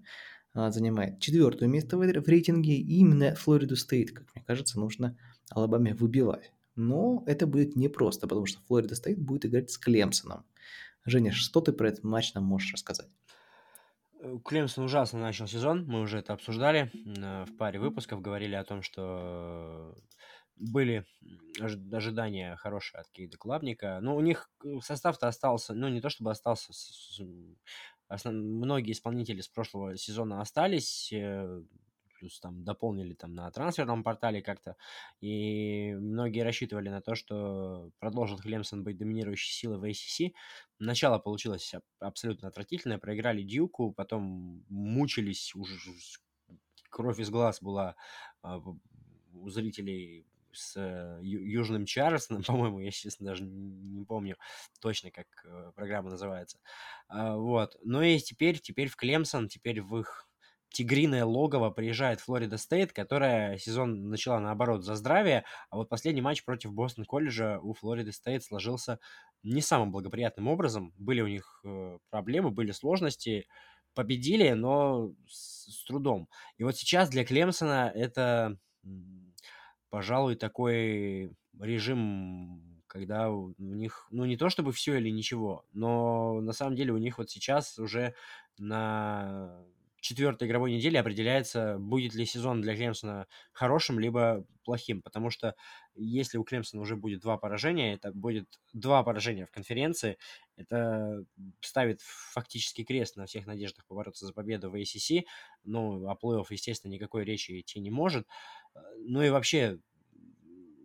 [0.55, 5.19] занимает четвертое место в рейтинге, и именно Флориду Стейт, как мне кажется, нужно
[5.51, 6.53] Алабаме выбивать.
[6.77, 10.45] Но это будет непросто, потому что Флорида Стейт будет играть с Клемсоном.
[11.05, 13.09] Женя, что ты про этот матч нам можешь рассказать?
[14.21, 18.65] Э, Клемсон ужасно начал сезон, мы уже это обсуждали э, в паре выпусков, говорили о
[18.65, 19.95] том, что
[20.57, 21.07] были
[21.59, 23.99] ожидания хорошие от Кейда Клабника.
[24.03, 26.73] Ну, у них э, состав-то остался, ну, не то чтобы остался,
[28.09, 28.35] основ...
[28.35, 31.13] многие исполнители с прошлого сезона остались,
[32.21, 34.77] плюс там дополнили там на трансферном портале как-то,
[35.21, 40.35] и многие рассчитывали на то, что продолжит Клемсон быть доминирующей силой в ACC.
[40.79, 45.75] Начало получилось абсолютно отвратительное, проиграли Дьюку, потом мучились, уже
[46.91, 47.97] кровь из глаз была
[48.43, 48.61] а,
[49.33, 54.37] у зрителей с э, Южным Чарльстоном, по-моему, я, честно, даже не помню
[54.81, 56.59] точно, как э, программа называется.
[57.09, 57.77] А, вот.
[57.85, 60.30] Ну и теперь, теперь в Клемсон, теперь в их
[60.71, 66.45] тигриное логово приезжает Флорида Стейт, которая сезон начала наоборот за здравие, а вот последний матч
[66.45, 68.99] против Бостон колледжа у Флориды Стейт сложился
[69.43, 70.95] не самым благоприятным образом.
[70.97, 73.47] Были у них э, проблемы, были сложности,
[73.95, 76.29] победили, но с, с трудом.
[76.57, 78.57] И вот сейчас для Клемсона это,
[79.91, 86.53] пожалуй, такой режим когда у них, ну, не то чтобы все или ничего, но на
[86.53, 88.15] самом деле у них вот сейчас уже
[88.59, 89.65] на
[90.01, 95.03] четвертой игровой недели определяется, будет ли сезон для Клемсона хорошим, либо плохим.
[95.03, 95.55] Потому что
[95.95, 100.19] если у Клемсона уже будет два поражения, это будет два поражения в конференции,
[100.57, 101.25] это
[101.61, 105.25] ставит фактически крест на всех надеждах побороться за победу в ACC.
[105.65, 108.27] Ну, о плей-офф, естественно, никакой речи идти не может.
[108.99, 109.79] Ну и вообще,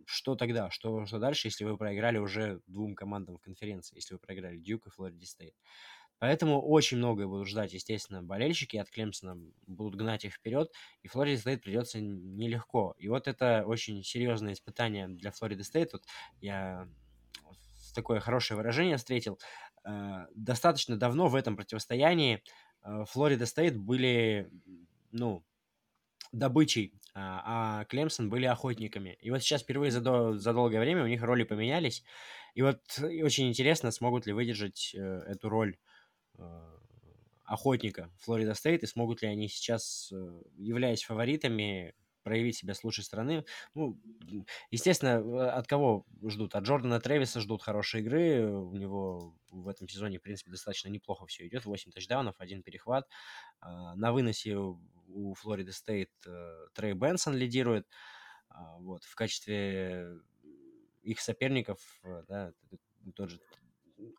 [0.06, 0.70] что тогда?
[0.70, 4.86] Что, что дальше, если вы проиграли уже двум командам в конференции, если вы проиграли Дьюк
[4.86, 5.54] и Флориди Стейт?
[6.18, 11.40] Поэтому очень многое будут ждать, естественно, болельщики от Клемсона, будут гнать их вперед, и Флориде
[11.40, 12.94] Стейт придется нелегко.
[12.98, 15.92] И вот это очень серьезное испытание для Флориды Стейт.
[15.92, 16.04] Вот
[16.40, 16.88] я
[17.94, 19.38] такое хорошее выражение встретил.
[19.84, 22.42] Э, достаточно давно в этом противостоянии
[22.82, 24.50] э, Флорида Стейт были,
[25.12, 25.44] ну,
[26.32, 29.18] добычей, а, а Клемсон были охотниками.
[29.20, 32.04] И вот сейчас впервые за, до, за долгое время у них роли поменялись.
[32.54, 35.85] И вот очень интересно, смогут ли выдержать э, эту роль Э,
[37.46, 41.94] охотника Флорида Стейт, и смогут ли они сейчас, э, являясь фаворитами,
[42.24, 43.44] проявить себя с лучшей стороны.
[43.74, 44.00] Ну,
[44.72, 46.56] естественно, от кого ждут?
[46.56, 48.50] От Джордана Трэвиса ждут хорошей игры.
[48.50, 51.64] У него в этом сезоне, в принципе, достаточно неплохо все идет.
[51.64, 53.08] 8 тачдаунов, один перехват.
[53.60, 57.86] На выносе у Флорида Стейт э, Трей Бенсон лидирует.
[58.78, 60.18] Вот, в качестве
[61.02, 61.78] их соперников,
[62.26, 62.52] да,
[63.14, 63.40] тот же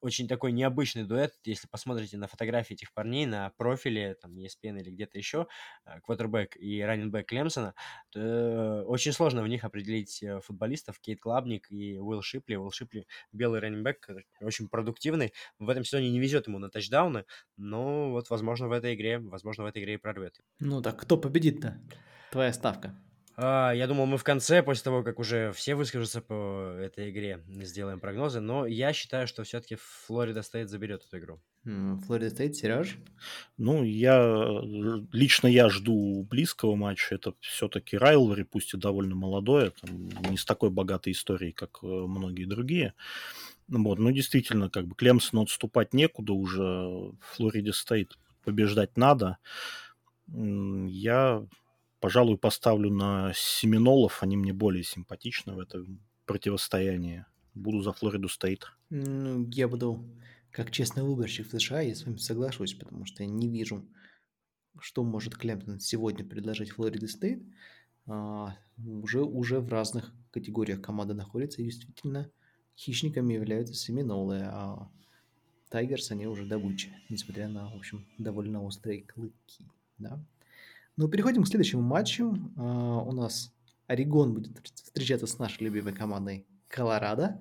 [0.02, 1.34] очень такой необычный дуэт.
[1.44, 5.48] Если посмотрите на фотографии этих парней на профиле, там, ESPN или где-то еще,
[5.86, 7.74] э, квотербек и раннинбэк Клемсона,
[8.12, 11.00] то э, очень сложно в них определить э, футболистов.
[11.00, 12.56] Кейд Клубник и Уилл Шипли.
[12.56, 14.10] Уилл Шипли белый раннинбэк,
[14.42, 15.34] очень продуктивный.
[15.60, 17.26] В этом сезоне не везет ему на тачдауны,
[17.58, 20.40] но вот, возможно, в этой игре, возможно, в этой игре и прорвет.
[20.60, 21.82] Ну так, кто победит-то?
[22.32, 22.96] Твоя ставка.
[23.40, 27.44] А, я думал, мы в конце, после того, как уже все выскажутся по этой игре,
[27.48, 31.40] сделаем прогнозы, но я считаю, что все-таки Флорида Стейт заберет эту игру.
[31.64, 32.98] Флорида Стейт, Сереж?
[33.58, 34.44] Ну, я
[35.12, 37.14] лично я жду близкого матча.
[37.14, 41.86] Это все-таки rivalry, пусть и довольно молодое, там, не с такой богатой историей, как э,
[41.86, 42.96] многие другие.
[43.68, 47.12] Вот, ну, действительно, как бы Клемсону отступать некуда уже.
[47.22, 49.38] Флориде Стейт побеждать надо.
[50.28, 51.46] Я
[52.00, 54.24] пожалуй, поставлю на Семинолов.
[54.24, 57.26] Они мне более симпатичны в этом противостоянии.
[57.54, 58.72] Буду за Флориду Стейт.
[58.90, 60.06] Ну, я буду
[60.52, 63.86] как честный выборщик в США, я с вами соглашусь, потому что я не вижу,
[64.80, 67.44] что может Клемсон сегодня предложить Флорида Стейт.
[68.06, 72.32] А, уже, уже в разных категориях команда находится, и действительно
[72.78, 74.90] хищниками являются Семинолы, а
[75.70, 79.66] Тайгерс, они уже добыча, несмотря на, в общем, довольно острые клыки,
[79.98, 80.24] да.
[80.98, 82.34] Ну, переходим к следующему матчу.
[82.56, 83.54] Э, у нас
[83.86, 87.40] Орегон будет встречаться с нашей любимой командой Колорадо.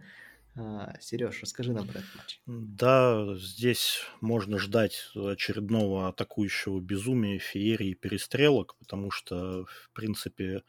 [0.55, 2.41] Uh, Сереж, расскажи нам про этот матч.
[2.45, 10.63] Да, здесь можно ждать очередного атакующего безумия, феерии, перестрелок, потому что, в принципе,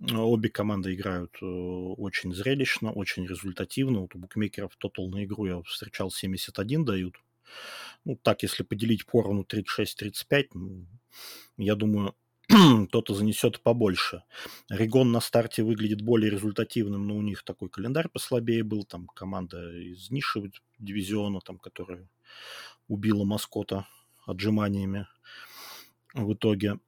[0.00, 4.00] обе команды играют э, очень зрелищно, очень результативно.
[4.00, 7.14] Вот у букмекеров тотал на игру я встречал 71 дают.
[8.04, 10.86] Ну, так, если поделить поровну 36-35,
[11.56, 12.14] я думаю,
[12.88, 14.22] кто-то занесет побольше.
[14.70, 18.84] Регон на старте выглядит более результативным, но у них такой календарь послабее был.
[18.84, 22.08] Там команда из ниши дивизиона, там, которая
[22.88, 23.86] убила маскота
[24.26, 25.06] отжиманиями
[26.14, 26.78] в итоге.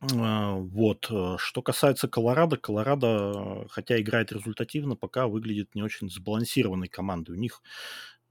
[0.00, 1.10] А, вот.
[1.38, 7.32] Что касается Колорадо, Колорадо, хотя играет результативно, пока выглядит не очень сбалансированной командой.
[7.32, 7.62] У них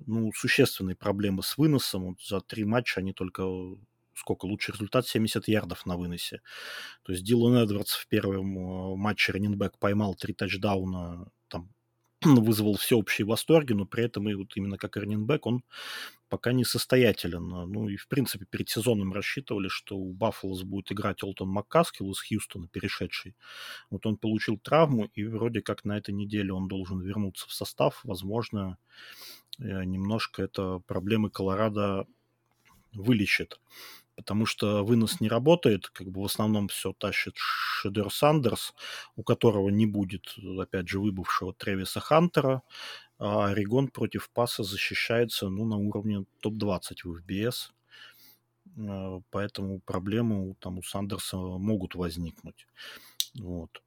[0.05, 2.05] ну, существенные проблемы с выносом.
[2.05, 3.43] Вот за три матча они только
[4.17, 6.41] сколько лучший результат 70 ярдов на выносе.
[7.03, 11.69] То есть Дилан Эдвардс в первом э, матче раненбэк поймал три тачдауна, там
[12.23, 15.63] вызвал всеобщие восторги, но при этом и вот именно как раненбэк он
[16.29, 17.47] пока не состоятелен.
[17.47, 22.21] Ну и в принципе перед сезоном рассчитывали, что у Баффалос будет играть Олтон Маккаскил из
[22.21, 23.35] Хьюстона, перешедший.
[23.89, 28.01] Вот он получил травму, и вроде как на этой неделе он должен вернуться в состав.
[28.03, 28.77] Возможно,
[29.59, 32.05] э, немножко это проблемы Колорадо
[32.93, 33.59] вылечит
[34.17, 38.73] потому что вынос не работает, как бы в основном все тащит Шедер Сандерс,
[39.15, 42.63] у которого не будет, опять же, выбывшего Тревиса Хантера,
[43.19, 47.71] а Орегон против паса защищается ну, на уровне топ-20 в FBS,
[48.77, 52.67] а, поэтому проблемы там у Сандерса могут возникнуть.
[53.35, 53.83] Вот.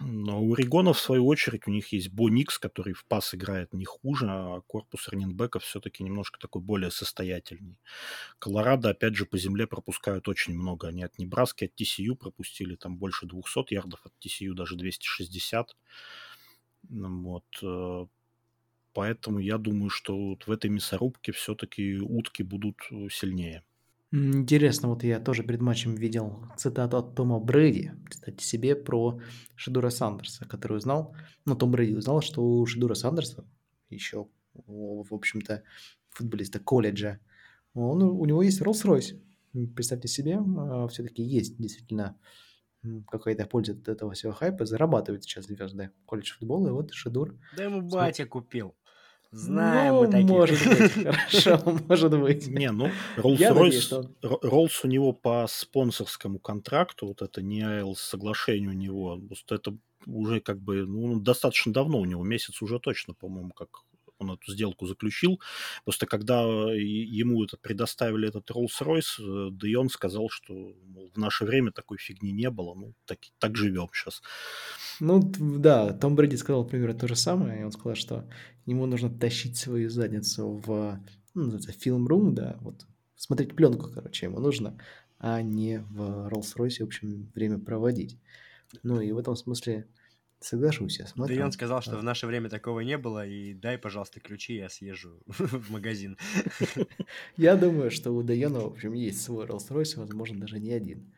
[0.00, 3.74] Но у Регона, в свою очередь, у них есть Бо Никс, который в пас играет
[3.74, 7.78] не хуже, а корпус раненбека все-таки немножко такой более состоятельный.
[8.38, 10.88] Колорадо, опять же, по земле пропускают очень много.
[10.88, 15.76] Они от Небраски, от TCU пропустили там больше 200 ярдов, от TCU даже 260.
[16.88, 17.44] Вот.
[17.62, 18.06] Э,
[18.94, 23.62] поэтому я думаю, что вот в этой мясорубке все-таки утки будут э, сильнее.
[24.12, 29.18] Интересно, вот я тоже перед матчем видел цитату от Тома Брэди, кстати, себе про
[29.56, 33.46] Шедура Сандерса, который узнал, ну, Том Брэди узнал, что у Шедура Сандерса,
[33.88, 35.62] еще, в общем-то,
[36.10, 37.20] футболиста колледжа,
[37.72, 39.18] он, у него есть Роллс-Ройс.
[39.74, 42.18] Представьте себе, а, все-таки есть действительно
[43.08, 47.38] какая-то польза от этого всего хайпа, зарабатывает сейчас звезды колледж футбола, и вот Шедур...
[47.56, 48.74] Да ему батя купил.
[49.32, 50.28] Знаем ну, мы таких.
[50.28, 50.92] может быть,
[51.30, 52.46] хорошо, может быть.
[52.48, 58.74] Не, ну, Rolls-Royce, Rolls у него по спонсорскому контракту, вот это не АЛ соглашение у
[58.74, 59.74] него, просто это
[60.06, 63.68] уже как бы, ну, достаточно давно у него, месяц уже точно, по-моему, как
[64.22, 65.40] он эту сделку заключил.
[65.84, 70.52] Просто когда ему это предоставили этот Rolls-Royce, э, да и он сказал, что
[70.86, 74.22] мол, в наше время такой фигни не было, ну, так, так живем сейчас.
[75.00, 78.28] Ну, да, Том Брэди сказал примерно то же самое, и он сказал, что
[78.66, 81.00] ему нужно тащить свою задницу в,
[81.34, 82.86] ну, фильм-рум, да, вот,
[83.16, 84.78] смотреть пленку, короче, ему нужно,
[85.18, 88.18] а не в Rolls-Royce, в общем, время проводить.
[88.82, 89.86] Ну, и в этом смысле
[90.42, 91.36] Соглашусь, я смотрю.
[91.36, 94.56] Да и он сказал, что в наше время такого не было, и дай, пожалуйста, ключи,
[94.56, 96.18] я съезжу в магазин.
[97.36, 101.12] Я думаю, что у Дайона, в общем, есть свой Rolls-Royce, возможно, даже не один.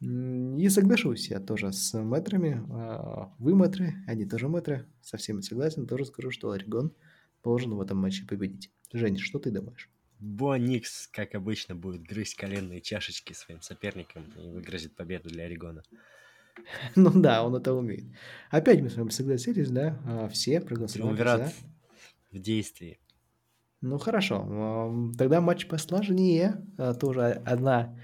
[0.00, 2.66] И соглашусь я тоже с мэтрами.
[2.70, 4.86] А, вы мэтры, они тоже мэтры.
[5.00, 5.86] Со всеми согласен.
[5.86, 6.92] Тоже скажу, что Орегон
[7.44, 8.72] должен в этом матче победить.
[8.92, 9.88] Жень, что ты думаешь?
[10.18, 15.84] Бо Никс, как обычно, будет грызть коленные чашечки своим соперникам и выгрызет победу для Орегона.
[16.96, 18.04] Ну да, он это умеет.
[18.50, 19.98] Опять мы с вами согласились, да?
[20.06, 21.54] А, все проголосовали Триумвират
[22.30, 22.98] в действии.
[23.80, 26.64] Ну хорошо, ам, тогда матч посложнее.
[26.78, 27.98] А, Тоже одна,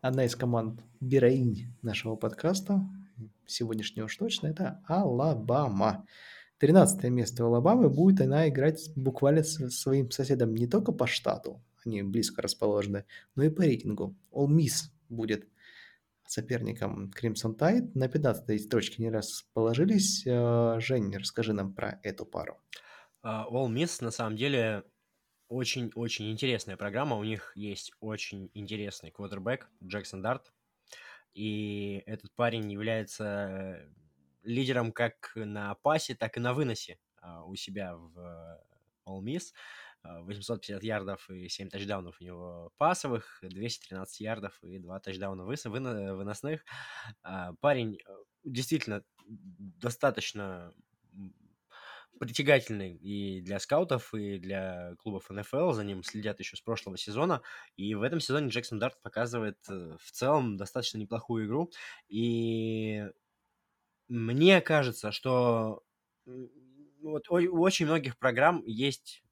[0.00, 2.80] одна из команд героинь нашего подкаста,
[3.46, 6.06] сегодняшнего уж точно, это Алабама.
[6.58, 12.02] 13 место Алабамы будет она играть буквально со своим соседом не только по штату, они
[12.02, 14.14] близко расположены, но и по рейтингу.
[14.32, 15.48] All Miss будет
[16.30, 17.90] соперником Crimson Tide.
[17.94, 20.24] На 15 строчке не расположились.
[20.28, 22.60] А, Жень, расскажи нам про эту пару.
[23.22, 24.84] А, All Miss на самом деле
[25.48, 27.16] очень-очень интересная программа.
[27.16, 30.52] У них есть очень интересный квотербек Джексон Дарт.
[31.34, 33.80] И этот парень является
[34.42, 38.60] лидером как на пасе, так и на выносе а, у себя в
[39.04, 39.52] All Miss.
[40.02, 46.64] А, 850 ярдов и 7 тачдаунов у него пасовых, 213 ярдов и 2 тачдауна выносных.
[47.22, 48.12] А, Парень э,
[48.44, 50.72] действительно достаточно
[52.18, 55.72] притягательный и для скаутов, и для клубов НФЛ.
[55.72, 57.42] За ним следят еще с прошлого сезона.
[57.76, 61.70] И в этом сезоне Джексон Дарт показывает э, в целом достаточно неплохую игру.
[62.08, 63.06] И
[64.08, 65.82] мне кажется, что
[67.02, 69.22] вот у очень многих программ есть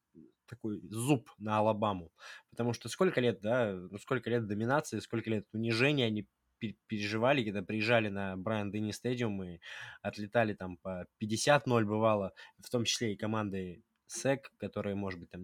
[0.48, 2.12] такой зуб на Алабаму.
[2.50, 6.26] Потому что сколько лет, да, ну сколько лет доминации, сколько лет унижения они
[6.58, 9.60] пе- переживали, когда приезжали на Брайан Дэнни Стадиум и
[10.02, 15.42] отлетали там по 50-0 бывало, в том числе и команды СЭК, которые, может быть, там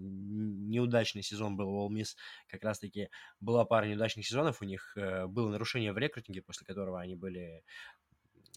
[0.71, 2.05] неудачный сезон был у All
[2.49, 7.01] как раз-таки была пара неудачных сезонов, у них э, было нарушение в рекрутинге, после которого
[7.01, 7.63] они были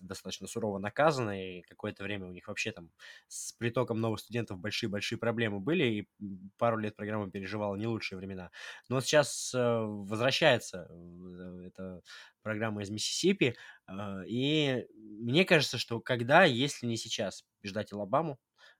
[0.01, 2.91] достаточно сурово наказаны, и какое-то время у них вообще там
[3.27, 6.09] с притоком новых студентов большие-большие проблемы были, и
[6.57, 8.51] пару лет программа переживала не лучшие времена.
[8.89, 12.01] Но сейчас э, возвращается э, эта
[12.41, 13.55] программа из Миссисипи,
[13.87, 13.93] э,
[14.27, 18.39] и мне кажется, что когда, если не сейчас, побеждать Алабаму,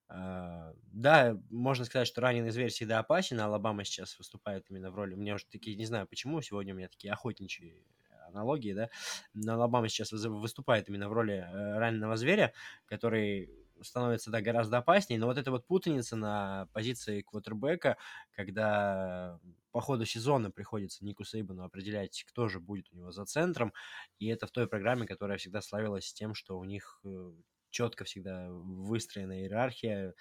[0.10, 5.16] да, можно сказать, что раненый зверь всегда опасен, а Алабама сейчас выступает именно в роли...
[5.16, 7.84] У меня уже такие, не знаю почему, сегодня у меня такие охотничьи
[8.28, 8.90] аналогии, да,
[9.34, 12.54] но Алабама сейчас выступает именно в роли э, раненого зверя,
[12.86, 13.50] который
[13.82, 17.98] становится, да, гораздо опаснее, но вот эта вот путаница на позиции квотербека,
[18.32, 19.40] когда
[19.72, 23.74] по ходу сезона приходится Нику Сейбану определять, кто же будет у него за центром,
[24.20, 27.02] и это в той программе, которая всегда славилась тем, что у них
[27.70, 30.14] четко всегда выстроена иерархия,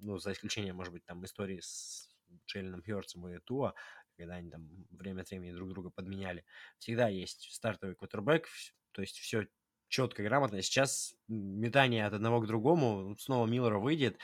[0.00, 2.08] ну, за исключением, может быть, там истории с
[2.46, 3.74] Джейлином Хёртсом и Туа,
[4.18, 6.44] когда они там время от времени друг друга подменяли.
[6.78, 8.48] Всегда есть стартовый квотербек,
[8.92, 9.46] то есть все
[9.88, 10.60] четко, грамотно.
[10.60, 14.18] Сейчас метание от одного к другому, снова Миллера выйдет.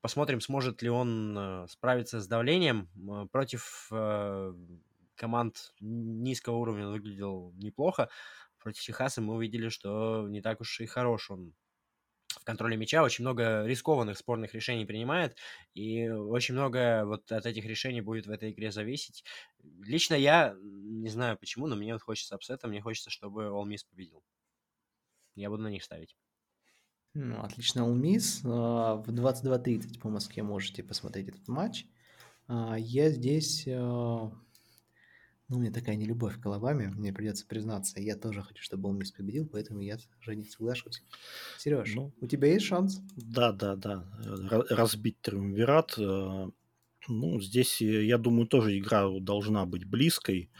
[0.00, 2.88] Посмотрим, сможет ли он э, справиться с давлением.
[3.32, 4.54] Против э,
[5.16, 8.08] команд низкого уровня он выглядел неплохо.
[8.58, 11.54] Против Техаса мы увидели, что не так уж и хорош он
[12.46, 15.36] контроле мяча, очень много рискованных спорных решений принимает,
[15.74, 19.24] и очень много вот от этих решений будет в этой игре зависеть.
[19.82, 23.80] Лично я не знаю почему, но мне вот хочется апсета, мне хочется, чтобы Ole Miss
[23.88, 24.22] победил.
[25.34, 26.16] Я буду на них ставить.
[27.14, 28.40] Ну, отлично, Ole Miss.
[28.44, 31.86] А, В 22.30 по Москве можете посмотреть этот матч.
[32.46, 33.66] А, Я здесь...
[35.48, 38.00] Ну, у меня такая нелюбовь к Алабаме, мне придется признаться.
[38.00, 41.02] Я тоже хочу, чтобы Ole Miss победил, поэтому я с Женей соглашусь.
[41.58, 43.00] Сереж, Ну, у тебя есть шанс?
[43.16, 44.04] Да, да, да.
[44.24, 45.94] Ра- Разбить триумвират.
[45.98, 46.48] э,
[47.08, 50.50] Ну, здесь, э, я думаю, тоже игра должна быть близкой.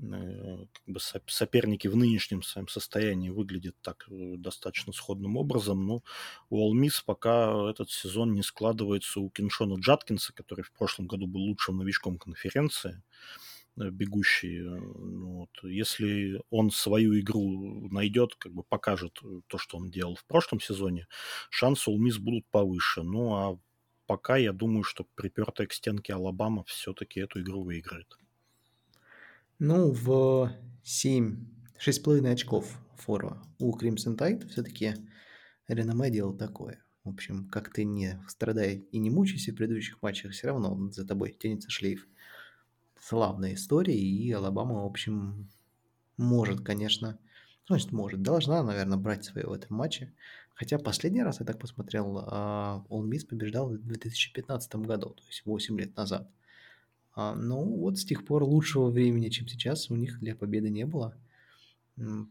[0.00, 5.86] Э, Как бы соп- соперники в нынешнем своем состоянии выглядят так достаточно сходным образом.
[5.86, 6.02] Но
[6.50, 11.40] у Miss пока этот сезон не складывается у Киншона Джаткинса, который в прошлом году был
[11.42, 13.02] лучшим новичком конференции
[13.76, 14.58] бегущий.
[14.58, 15.50] э, ну вот.
[15.62, 20.60] Если он свою игру найдет, как бы покажет э, то, что он делал в прошлом
[20.60, 21.06] сезоне,
[21.50, 23.02] шансы у Мисс будут повыше.
[23.02, 23.58] Ну, а
[24.06, 28.18] пока я думаю, что припертая к стенке Алабама все-таки эту игру выиграет.
[29.58, 30.52] Ну, в
[30.82, 31.46] 7,
[31.78, 34.94] 6,5 очков фора у Crimson Tide все-таки
[35.68, 36.84] реноме делал такое.
[37.04, 41.06] В общем, как ты не страдай и не мучайся в предыдущих матчах, все равно за
[41.06, 42.08] тобой тянется шлейф.
[43.06, 45.50] Славная история, и Алабама, в общем,
[46.16, 47.18] может, конечно,
[47.68, 50.14] ну, значит, может, должна, наверное, брать свое в этом матче.
[50.54, 55.42] Хотя последний раз, я так посмотрел, а, All Miss побеждал в 2015 году, то есть
[55.44, 56.30] 8 лет назад.
[57.14, 60.86] А, Ну, вот с тех пор лучшего времени, чем сейчас, у них для победы не
[60.86, 61.14] было.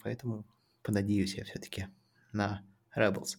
[0.03, 0.43] Поэтому
[0.81, 1.85] понадеюсь я все-таки
[2.31, 2.63] на
[2.97, 3.37] Rebels.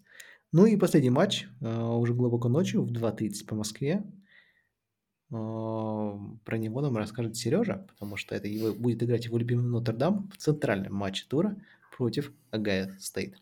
[0.53, 4.05] Ну и последний матч, а, уже глубоко ночью в 2.30 по Москве.
[5.35, 10.31] А, про него нам расскажет Сережа, потому что это его будет играть его любимый Нотр-Дам
[10.33, 11.57] в центральном матче тура
[11.97, 13.37] против Огайо Стейт.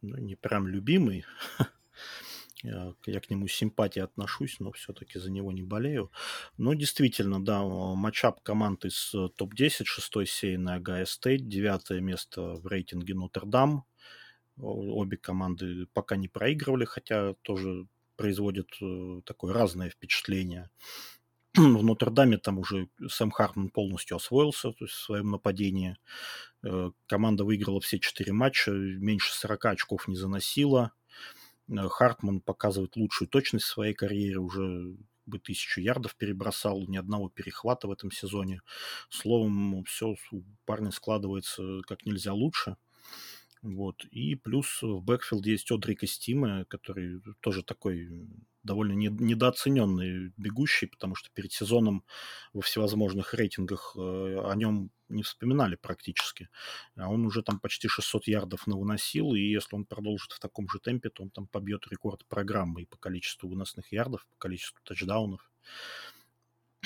[0.00, 1.24] Ну, не прям любимый.
[2.62, 6.10] Я, к нему с симпатией отношусь, но все-таки за него не болею.
[6.56, 12.66] Но действительно, да, матчап команд из э, топ-10, шестой сеяный Огайо Стейт, девятое место в
[12.66, 13.84] рейтинге Нотр-Дам.
[14.56, 17.86] Обе команды пока не проигрывали, хотя тоже
[18.16, 20.70] производят э, такое разное впечатление.
[21.54, 25.96] В Нотр-Даме там уже Сэм Хартман полностью освоился то есть в своем нападении.
[26.64, 30.92] Э, команда выиграла все четыре матча, меньше 40 очков не заносила.
[31.68, 34.96] Э, Хартман показывает лучшую точность в своей карьере, уже
[35.26, 38.60] бы тысячу ярдов перебросал, ни одного перехвата в этом сезоне.
[39.08, 42.76] Словом, все у парня складывается как нельзя лучше.
[43.64, 44.04] Вот.
[44.10, 48.28] И плюс в бэкфилде есть Одри Костимы, который тоже такой
[48.62, 52.04] довольно недооцененный бегущий, потому что перед сезоном
[52.52, 56.50] во всевозможных рейтингах э, о нем не вспоминали практически.
[56.94, 60.78] А он уже там почти 600 ярдов навыносил, и если он продолжит в таком же
[60.78, 65.50] темпе, то он там побьет рекорд программы и по количеству выносных ярдов, по количеству тачдаунов.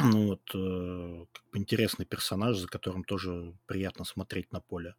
[0.00, 4.94] Ну вот, э, как бы интересный персонаж, за которым тоже приятно смотреть на поле.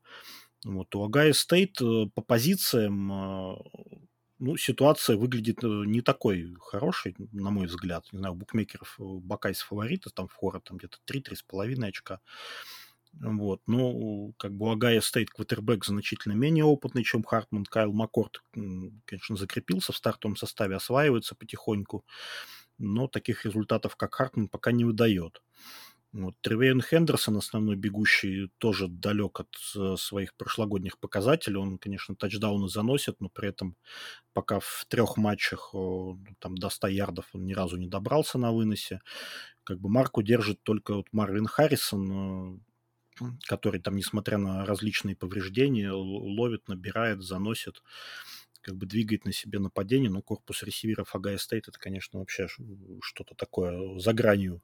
[0.66, 3.56] Вот у Агая Стейт э, по позициям э,
[4.40, 8.06] ну, ситуация выглядит э, не такой хорошей, на мой взгляд.
[8.12, 12.20] Не знаю, у букмекеров Buckeyes фавориты, там фора там где-то 3-3,5 очка.
[13.14, 13.62] Вот.
[13.68, 17.66] Ну, как бы у Ohio State квотербек значительно менее опытный, чем Хартман.
[17.66, 18.44] Кайл Маккорд,
[19.06, 22.06] конечно, закрепился в стартовом составе, осваивается потихоньку,
[22.78, 25.42] но таких результатов, как Хартман, пока не выдает.
[26.12, 26.34] Вот.
[26.42, 31.58] Тревеон Хендерсон, основной бегущий, тоже далек от э, своих прошлогодних показателей.
[31.58, 33.76] Он, конечно, тачдауны заносит, но при этом
[34.34, 35.72] пока в трех матчах
[36.40, 39.02] там, до 100 ярдов он ни разу не добрался на выносе.
[39.64, 42.60] Как бы марку держит только вот Марвин Харрисон,
[43.22, 47.84] э, который там, несмотря на различные повреждения, ловит, набирает, заносит
[48.62, 52.48] как бы двигает на себе нападение, но корпус ресиверов Агая Стейт это, конечно, вообще
[53.02, 54.62] что-то такое за гранью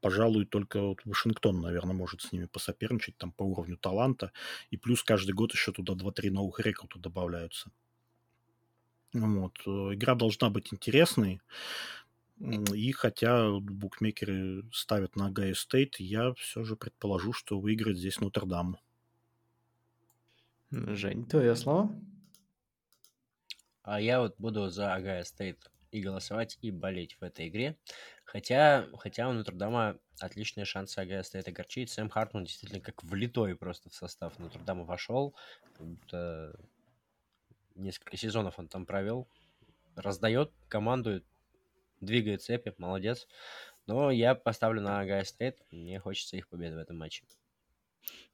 [0.00, 4.32] пожалуй, только вот Вашингтон, наверное, может с ними посоперничать там по уровню таланта.
[4.70, 7.70] И плюс каждый год еще туда 2-3 новых рекрута добавляются.
[9.14, 9.58] Вот.
[9.66, 11.40] Э, игра должна быть интересной.
[12.40, 18.78] И хотя букмекеры ставят на Ohio State, я все же предположу, что выиграет здесь Нотр-Дам.
[20.72, 21.94] Жень, твое слово?
[23.82, 27.76] А я вот буду за Ohio State и голосовать, и болеть в этой игре.
[28.32, 31.90] Хотя, хотя у Нотр-Дама отличные шансы Ohio State огорчить.
[31.90, 35.34] Сэм Хартман действительно как влитой просто в состав Нотр-Дама вошел.
[35.78, 36.58] Будто
[37.74, 39.28] несколько сезонов он там провел.
[39.96, 41.26] Раздает, командует,
[42.00, 43.28] двигает цепи, молодец.
[43.86, 45.58] Но я поставлю на Ohio State.
[45.70, 47.24] Мне хочется их победы в этом матче.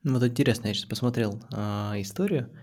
[0.05, 2.57] Ну, вот интересно, я сейчас посмотрел а, историю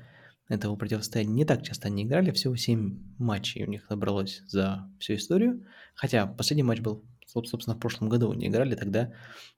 [0.47, 1.33] этого противостояния.
[1.33, 5.67] Не так часто они играли, всего 7 матчей у них набралось за всю историю.
[5.95, 9.11] Хотя последний матч был, собственно, в прошлом году они играли, тогда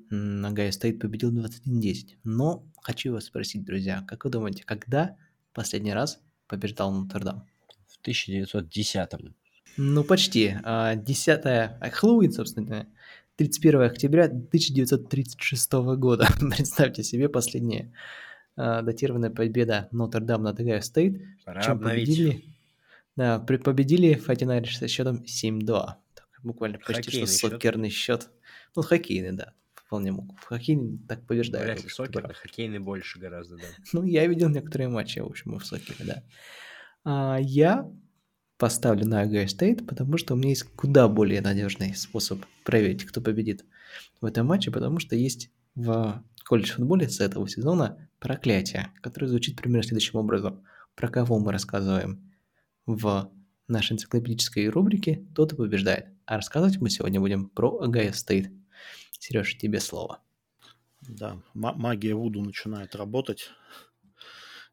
[0.09, 2.17] Ohio State победил 21-10.
[2.23, 5.17] Но хочу вас спросить, друзья, как вы думаете, когда
[5.53, 7.45] последний раз побеждал Нотр-Дам?
[7.87, 9.09] В 1910
[9.77, 10.55] Ну, почти.
[10.55, 12.87] 10 а, а, Хэллоуин, собственно,
[13.35, 16.27] 31 октября 1936 года.
[16.39, 17.93] Представьте себе последнее
[18.55, 21.21] э, датированная победа Нотр-Дам над Ohio Стейт.
[21.45, 22.07] Пора чем обновить.
[22.07, 22.45] победили,
[23.15, 25.95] да, победили Фатинайриш со счетом 7-2.
[26.43, 28.23] Буквально почти хоккейный что сокерный счет.
[28.23, 28.31] счет.
[28.75, 29.53] Ну, хоккейный, да.
[29.73, 30.39] Вполне мог.
[30.39, 31.65] Хоккейный так побеждают.
[31.65, 33.63] Вряд ли сокер, хоккейный больше гораздо, да.
[33.93, 36.23] ну, я видел некоторые матчи, в общем, в сокере, да.
[37.03, 37.89] А, я
[38.57, 43.21] поставлю на Ohio State, потому что у меня есть куда более надежный способ проверить, кто
[43.21, 43.65] победит
[44.19, 49.57] в этом матче, потому что есть в колледж футболе с этого сезона проклятие, которое звучит
[49.57, 50.63] примерно следующим образом.
[50.95, 52.33] Про кого мы рассказываем
[52.87, 53.31] в
[53.67, 56.07] нашей энциклопедической рубрике, тот и побеждает.
[56.27, 58.51] А рассказывать мы сегодня будем про Агая Стейт.
[59.11, 60.19] Сереж, тебе слово.
[60.99, 63.51] Да, магия Вуду начинает работать.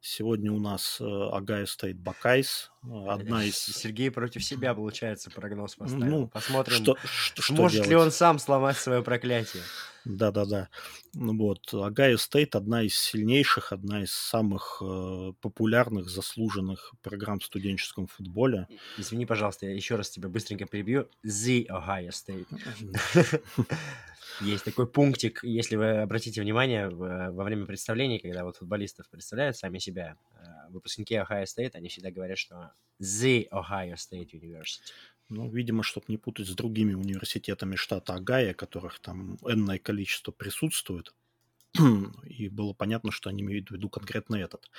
[0.06, 2.70] Сегодня у нас э, Ohio State Buckeyes.
[2.82, 3.56] Э, одна из...
[3.56, 6.04] Сергей против себя, получается, прогноз поставил.
[6.04, 9.62] Ну, Посмотрим, что, что, сможет что ли он сам сломать свое проклятие.
[10.04, 10.68] Да-да-да.
[11.14, 11.72] Ну вот.
[11.72, 18.68] Ohio State одна из сильнейших, одна из самых э, популярных, заслуженных программ в студенческом футболе.
[18.98, 21.08] Извини, пожалуйста, я еще раз тебя быстренько перебью.
[21.24, 22.46] The Ohio State.
[24.40, 29.78] Есть такой пунктик, если вы обратите внимание, во время представлений, когда вот футболистов представляют сами
[29.78, 34.92] себя, э, выпускники Ohio State, они всегда говорят, что The Ohio State University.
[35.28, 41.14] Ну, видимо, чтобы не путать с другими университетами штата Огайо, которых там энное количество присутствует.
[42.26, 44.70] и было понятно, что они имеют в виду конкретно этот.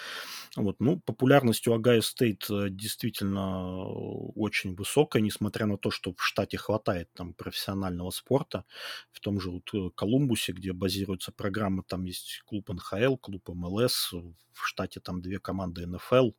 [0.55, 0.79] Вот.
[0.79, 6.57] Ну, популярность у Ohio State э, действительно очень высокая, несмотря на то, что в штате
[6.57, 8.63] хватает там профессионального спорта.
[9.11, 14.13] В том же вот э, Колумбусе, где базируется программа, там есть клуб НХЛ, клуб МЛС,
[14.13, 16.31] в штате там две команды НФЛ,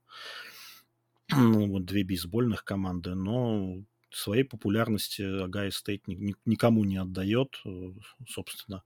[1.33, 7.93] ну, вот две бейсбольных команды, но своей популярности Ohio State никому не отдает, э,
[8.27, 8.83] собственно.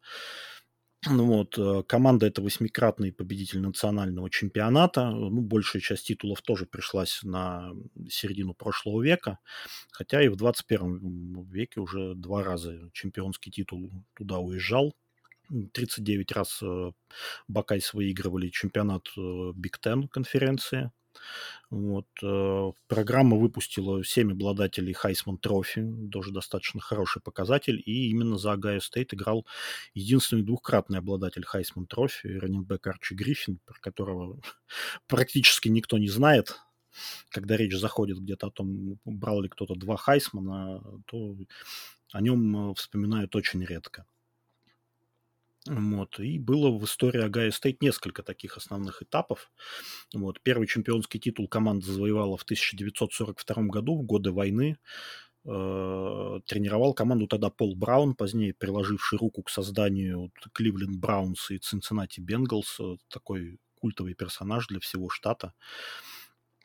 [1.09, 5.11] Ну вот, э, команда это восьмикратный победитель национального чемпионата.
[5.11, 7.72] Ну, большая часть титулов тоже пришлась на
[8.11, 9.38] середину прошлого века,
[9.92, 14.94] хотя и в 21 веке уже два раза чемпионский титул туда уезжал.
[15.72, 16.92] 39 раз э,
[17.49, 19.07] Buckeyes выигрывали чемпионат
[19.55, 20.90] Big э, Ten конференции.
[21.71, 22.07] Вот.
[22.23, 28.80] Э, программа выпустила 7 обладателей Heisman Trophy, тоже достаточно хороший показатель, и именно за Ohio
[28.80, 29.47] State играл
[29.95, 34.41] единственный двухкратный обладатель Heisman Trophy, running back Арчи Гриффин, про которого
[35.07, 36.57] практически никто не знает.
[37.31, 41.37] Когда речь заходит где-то о том, брал ли кто-то два Хайсмана, то
[42.12, 44.07] о нем вспоминают очень редко.
[45.66, 46.18] Вот.
[46.18, 49.50] И было в истории Ohio State несколько таких основных этапов.
[50.14, 50.40] Вот.
[50.42, 54.78] Первый чемпионский титул команда завоевала в 1942 году, в годы войны.
[55.44, 62.20] Э, тренировал команду тогда Пол Браун, позднее приложивший руку к созданию Кливленд Браунс и Цинциннати
[62.20, 62.80] Бенгалс.
[63.08, 65.52] Такой культовый персонаж для всего штата.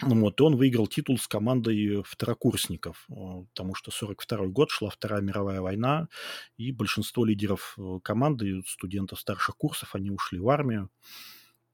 [0.02, 5.62] Вот, и он выиграл титул с командой второкурсников, потому что 42 год, шла Вторая мировая
[5.62, 6.10] война,
[6.58, 10.90] и большинство лидеров э, команды, студентов старших курсов, они ушли в армию.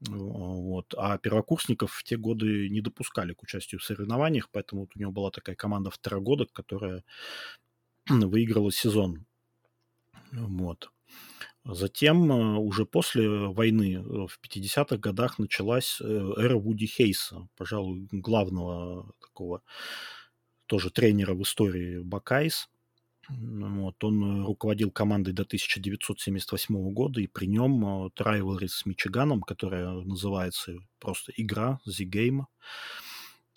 [0.08, 0.94] Вот.
[0.98, 5.12] А первокурсников в те годы не допускали к участию в соревнованиях, поэтому вот у него
[5.12, 7.04] была такая команда второгодок, которая
[8.08, 9.26] выиграла сезон.
[10.32, 10.92] Вот.
[11.64, 18.08] Затем, э, уже после войны, э, в 50-х годах началась э, эра Вуди Хейса, пожалуй,
[18.12, 19.62] главного такого
[20.66, 22.68] тоже тренера в истории Buckeyes.
[23.30, 30.74] Вот, он руководил командой до 1978 года, и при нем rivalry с Мичиганом, которая называется
[31.00, 32.46] просто «Игра», «The Game»,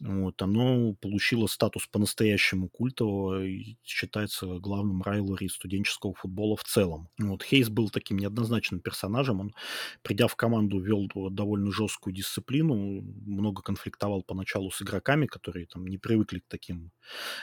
[0.01, 7.09] вот, оно получило статус по-настоящему культового и считается главным райлори студенческого футбола в целом.
[7.19, 9.41] Вот, Хейс был таким неоднозначным персонажем.
[9.41, 9.55] Он,
[10.03, 15.97] придя в команду, вел довольно жесткую дисциплину, много конфликтовал поначалу с игроками, которые там не
[15.97, 16.91] привыкли к таким,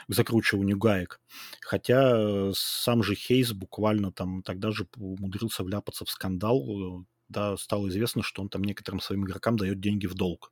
[0.10, 1.22] к закручиванию гаек.
[1.62, 7.56] Хотя э, сам же Хейс буквально там тогда же умудрился вляпаться в скандал, э, да,
[7.56, 10.52] стало известно, что он там некоторым своим игрокам дает деньги в долг.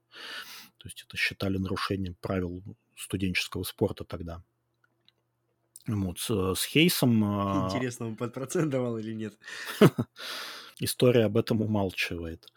[0.80, 2.64] То есть это считали нарушением правил
[2.96, 4.44] студенческого спорта тогда.
[5.88, 7.24] Вот, с, с Хейсом...
[7.24, 9.38] А, Интересно, он под процент давал или нет?
[10.80, 12.48] История об этом умалчивает.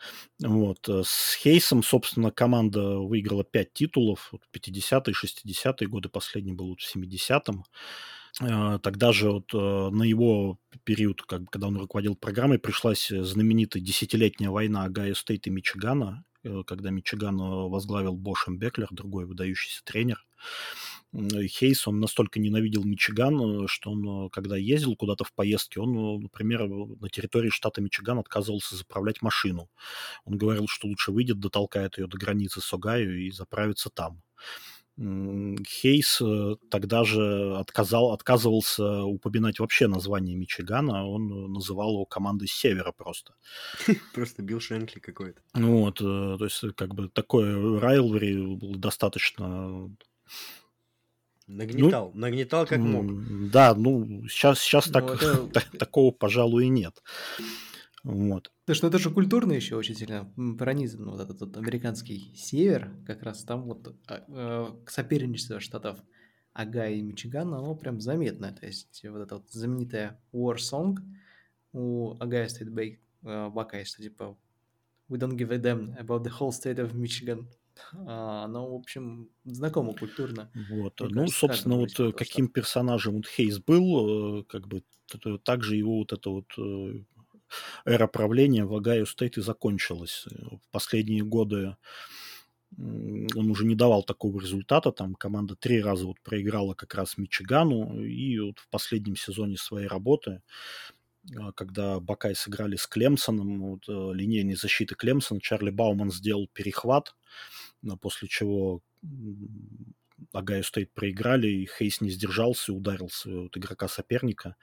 [0.41, 0.89] Вот.
[0.89, 4.33] Э, с Хейсом, собственно, команда выиграла 5 титулов.
[4.55, 7.65] 50-е, 60-е годы, последний был в 70-м.
[8.41, 13.83] Э, тогда же вот э, на его период, как, когда он руководил программой, пришлась знаменитая
[13.83, 16.25] десятилетняя война Ohio State и Мичигана,
[16.67, 20.25] когда Мичиган э, возглавил Бо Шембеклер, другой выдающийся тренер.
[21.15, 26.67] Хейс, он настолько ненавидел Мичиган, э, что он, когда ездил куда-то в поездке, он, например,
[26.69, 29.69] на территории штата Мичиган отказывался заправлять машину.
[30.25, 34.23] Он говорил, что лучше выйдет, дотолкает ее до границы с Огайо и заправится там.
[34.99, 42.93] Хейс э, тогда же отказал, отказывался упоминать вообще название Мичигана, он называл его командой Севера
[42.93, 43.35] просто.
[44.15, 45.41] Просто Билл Шенкли какой-то.
[45.55, 49.91] Вот, э, то есть как бы такое райлвери было достаточно
[51.49, 53.51] Нагнетал, ну, нагнетал как мог.
[53.51, 57.03] Да, ну сейчас, сейчас ну, так, такого, пожалуй, и нет.
[58.05, 58.53] Вот.
[58.65, 63.23] Потому что это же культурно еще очень сильно пронизан, вот этот вот американский север, как
[63.23, 66.01] раз там вот а, э, соперничество штатов
[66.53, 68.53] Агая и Мичигана, оно прям заметно.
[68.53, 70.97] То есть вот эта вот знаменитая War Song
[71.73, 74.37] у Агая стоит бейк, э, Бакай, что типа
[75.09, 77.47] We don't give a damn about the whole state of Michigan.
[78.07, 80.51] А, оно, в общем, знакомо культурно.
[80.71, 81.01] Вот.
[81.01, 84.83] Мне ну, кажется, собственно, вот э, каким персонажем вот Хейс был, э, как бы
[85.45, 86.47] также его вот это вот
[87.85, 90.27] эра правления в Ohio State и закончилась.
[90.31, 91.77] В последние годы
[92.79, 94.93] он уже не давал такого результата.
[94.93, 98.03] Там команда три раза вот проиграла как раз Мичигану.
[98.03, 100.41] И вот в последнем сезоне своей работы
[101.39, 107.15] а, когда Buckeyes играли с Клемсоном, вот, э, линейной защиты Клемсон, Чарли Бауман сделал перехват,
[108.01, 108.83] после чего
[110.33, 114.57] Огайо Стейт проиграли, и Хейс не сдержался, ударил своего вот, игрока соперника.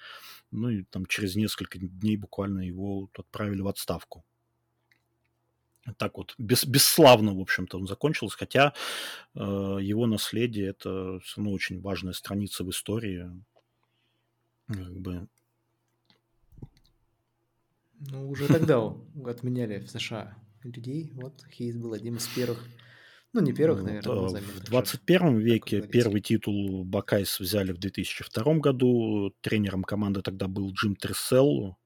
[0.51, 4.24] Ну и там через несколько дней буквально его отправили в отставку.
[5.97, 8.74] Так вот, без, бесславно, в общем-то, он закончился, хотя
[9.34, 13.30] э, его наследие– это все равно очень важная страница в истории.
[14.68, 15.28] Как бы...
[17.99, 18.93] Ну, уже тогда
[19.26, 21.12] отменяли в США людей.
[21.14, 22.66] Вот Хейс был одним из первых
[23.34, 28.55] ну, не первых, наверное, вот, а, В 21 веке первый титул Бакайс взяли в 2002
[28.55, 29.34] году.
[29.41, 31.77] Тренером команды тогда был Джим Тресселл.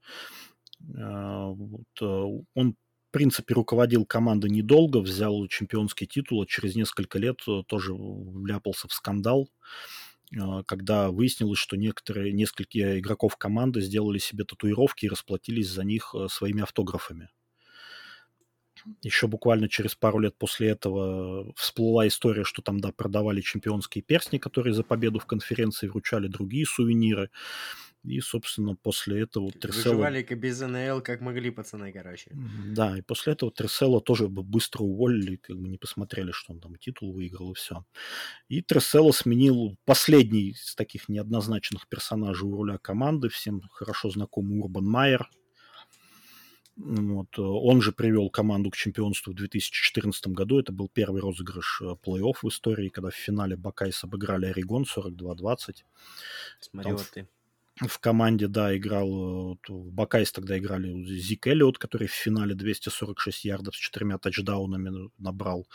[0.97, 2.05] А, вот, э,
[2.53, 7.93] он, в принципе, руководил командой недолго, взял чемпионский титул, а через несколько лет э, тоже
[7.93, 9.49] вляпался в скандал
[10.65, 16.27] когда выяснилось, что некоторые, несколько игроков команды сделали себе татуировки и расплатились за них э,
[16.27, 17.29] своими автографами.
[19.01, 24.37] Еще буквально через пару лет после этого всплыла история, что там, да, продавали чемпионские перстни,
[24.37, 27.29] которые за победу в конференции вручали другие сувениры.
[28.03, 29.93] И, собственно, после этого Тресела...
[29.93, 32.31] Выживали без НЛ как могли, пацаны, короче.
[32.75, 36.59] Да, и после этого Тресела тоже бы быстро уволили, как бы не посмотрели, что он
[36.59, 37.85] там титул выиграл и все.
[38.49, 44.85] И Тресела сменил последний из таких неоднозначных персонажей у руля команды, всем хорошо знакомый Урбан
[44.85, 45.29] Майер,
[46.75, 47.27] вот.
[47.37, 50.59] Э, он же привел команду к чемпионству в 2014 году.
[50.59, 55.83] Это был первый розыгрыш э, плей-офф в истории, когда в финале Бакайс обыграли Орегон 42-20.
[56.59, 57.27] Смотри, вот ты.
[57.75, 63.45] В команде, да, играл, э, в Бакайс тогда играли Зик Эллиот, который в финале 246
[63.45, 65.67] ярдов с четырьмя тачдаунами набрал.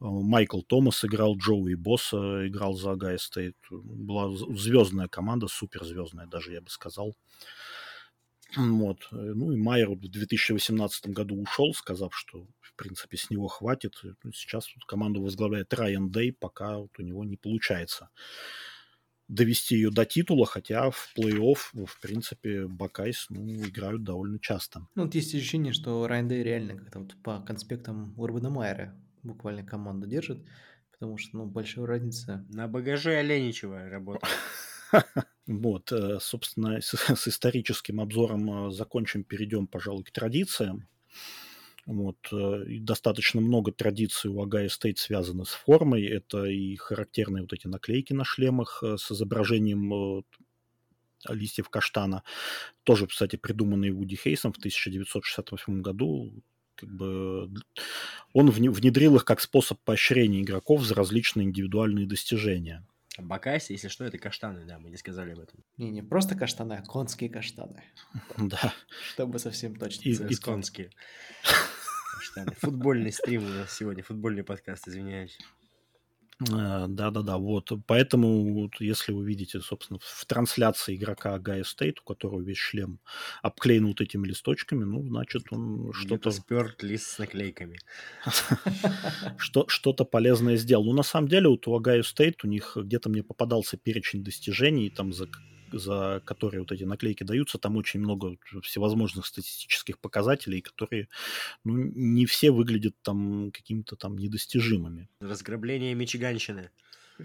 [0.00, 3.56] Майкл Томас играл, Джоуи Босса играл за Огайо Стейт.
[3.70, 7.14] Была звездная команда, суперзвездная даже, я бы сказал.
[8.56, 9.08] Вот.
[9.12, 14.00] Э, ну и Майер в 2018 году ушел, сказав, что, в принципе, с него хватит.
[14.22, 18.08] Ну, сейчас тут команду возглавляет Райан Дэй, пока вот у него не получается
[19.28, 24.86] довести ее до титула, хотя в плей-офф, в принципе, Бакайс ну, играют довольно часто.
[24.94, 29.64] Ну, вот есть ощущение, что Райан Дэй реально как-то вот по конспектам Урбана Майера буквально
[29.64, 30.46] команду держит,
[30.92, 32.46] потому что, ну, большая разница.
[32.48, 34.34] На багаже Оленичева работает.
[35.48, 40.86] Вот, э, собственно, с, с историческим обзором э, закончим, перейдем, пожалуй, к традициям.
[41.86, 46.04] Вот, э, достаточно много традиций у Агая Стейт связаны с формой.
[46.04, 50.22] Это и характерные вот эти наклейки на шлемах с изображением
[51.26, 52.24] листьев каштана.
[52.84, 56.30] Тоже, кстати, придуманные Вуди Хейсом в 1968 году.
[56.74, 57.50] Как бы
[58.34, 62.86] он внедрил их как способ поощрения игроков за различные индивидуальные достижения.
[63.18, 65.64] Бакайси, если что, это каштаны, да, мы не сказали об этом.
[65.76, 67.82] Не, не просто каштаны, а конские каштаны.
[68.38, 68.72] Да.
[69.12, 70.08] Чтобы совсем точно.
[70.08, 70.90] И, и конские.
[72.16, 72.52] Каштаны.
[72.60, 75.38] Футбольный стрим у нас сегодня, футбольный подкаст, извиняюсь.
[76.40, 77.72] Э, да-да-да, вот.
[77.86, 83.00] Поэтому, вот, если вы видите, собственно, в трансляции игрока Гая Стейт, у которого весь шлем
[83.42, 86.30] обклеен вот этими листочками, ну, значит, он что-то...
[86.30, 87.78] спер лист с наклейками.
[89.38, 90.84] Что-то полезное сделал.
[90.84, 94.90] Ну, на самом деле, вот у Огайо Стейт у них где-то мне попадался перечень достижений,
[94.90, 95.28] там за
[95.72, 101.08] за которые вот эти наклейки даются, там очень много всевозможных статистических показателей, которые
[101.64, 105.08] ну, не все выглядят там какими-то там недостижимыми.
[105.20, 106.70] Разграбление Мичиганщины.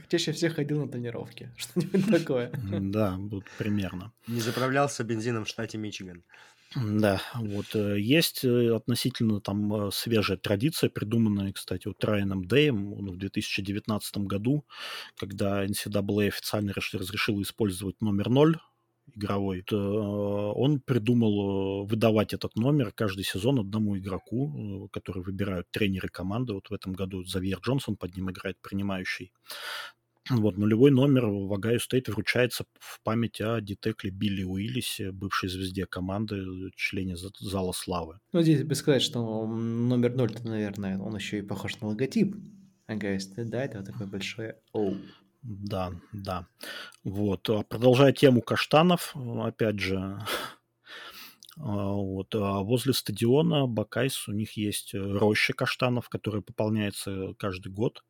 [0.09, 1.51] Чаще всех ходил на тренировки.
[1.57, 2.51] Что-нибудь такое.
[2.81, 4.11] Да, вот примерно.
[4.27, 6.23] Не заправлялся бензином в штате Мичиган.
[6.75, 12.93] Да, вот э, есть э, относительно там э, свежая традиция, придуманная, кстати, вот Райаном Дэем
[12.93, 14.65] в 2019 году,
[15.15, 18.59] когда NCAA официально разрешила использовать номер 0
[19.15, 26.53] игровой, он придумал выдавать этот номер каждый сезон одному игроку, который выбирают тренеры команды.
[26.53, 29.33] Вот в этом году Завьер Джонсон под ним играет принимающий.
[30.29, 35.85] Вот, нулевой номер в Огайо Стейт вручается в память о ди-тэкле Билли Уиллисе, бывшей звезде
[35.85, 38.19] команды, члене Зала Славы.
[38.31, 42.35] Ну, здесь бы сказать, что номер 0, то, наверное, он еще и похож на логотип
[42.87, 44.93] Огайо Стейт, да, это вот такое большое О.
[45.41, 46.47] Да, да.
[47.03, 47.49] Вот.
[47.49, 49.97] А продолжая тему каштанов, опять же,
[51.57, 52.33] а, вот.
[52.33, 58.05] А возле стадиона Бакайс у них есть роща каштанов, которая пополняется каждый год.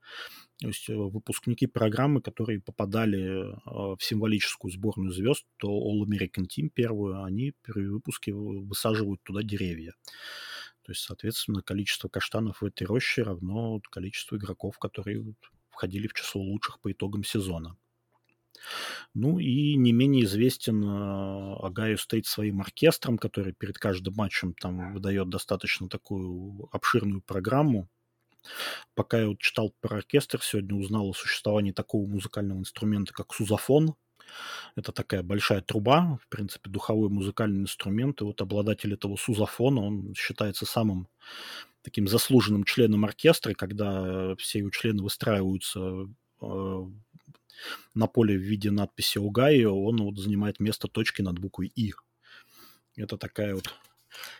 [0.60, 6.48] То есть э, выпускники программы, которые попадали а, в символическую сборную звезд, то All American
[6.48, 9.94] Team первую, они при выпуске высаживают туда деревья.
[10.84, 15.34] То есть, соответственно, количество каштанов в этой роще равно количеству игроков, которые
[15.70, 17.78] входили в число лучших по итогам сезона.
[19.14, 25.30] Ну и не менее известен Огайо Стейт своим оркестром, который перед каждым матчем там выдает
[25.30, 27.90] достаточно такую обширную программу.
[28.96, 33.96] Пока я вот читал про оркестр, сегодня узнал о существовании такого музыкального инструмента, как сузофон.
[34.76, 38.22] Это такая большая труба, в принципе, духовой музыкальный инструмент.
[38.22, 41.08] И вот обладатель этого сузофона, он считается самым
[41.82, 46.08] таким заслуженным членом оркестра, когда все его члены выстраиваются
[46.42, 46.86] э,
[47.94, 51.94] на поле в виде надписи «Огайо», он вот занимает место точки над буквой «И».
[52.96, 53.74] Это такая вот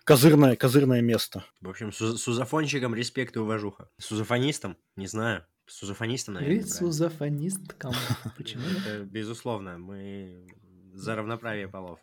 [0.04, 1.44] козырное, козырное место.
[1.62, 3.90] В общем, су- сузофонщикам респект и уважуха.
[3.98, 4.78] Сузофонистам?
[4.96, 5.46] Не знаю.
[5.66, 6.58] Сузофонистам, наверное.
[6.58, 7.94] Говорит сузофонисткам.
[8.38, 8.64] Почему?
[8.86, 10.48] Это, безусловно, мы
[10.94, 12.00] за равноправие полов.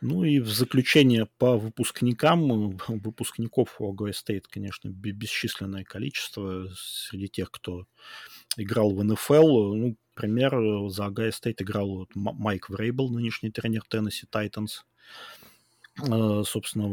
[0.00, 7.50] Ну и в заключение по выпускникам, выпускников у Ohio State, конечно, бесчисленное количество среди тех,
[7.50, 7.86] кто
[8.58, 9.74] играл в НФЛ.
[9.74, 10.50] Ну, пример,
[10.90, 14.84] за Ohio State играл Майк Врейбл, нынешний тренер Теннесси Тайтанс.
[16.02, 16.88] Э, собственно,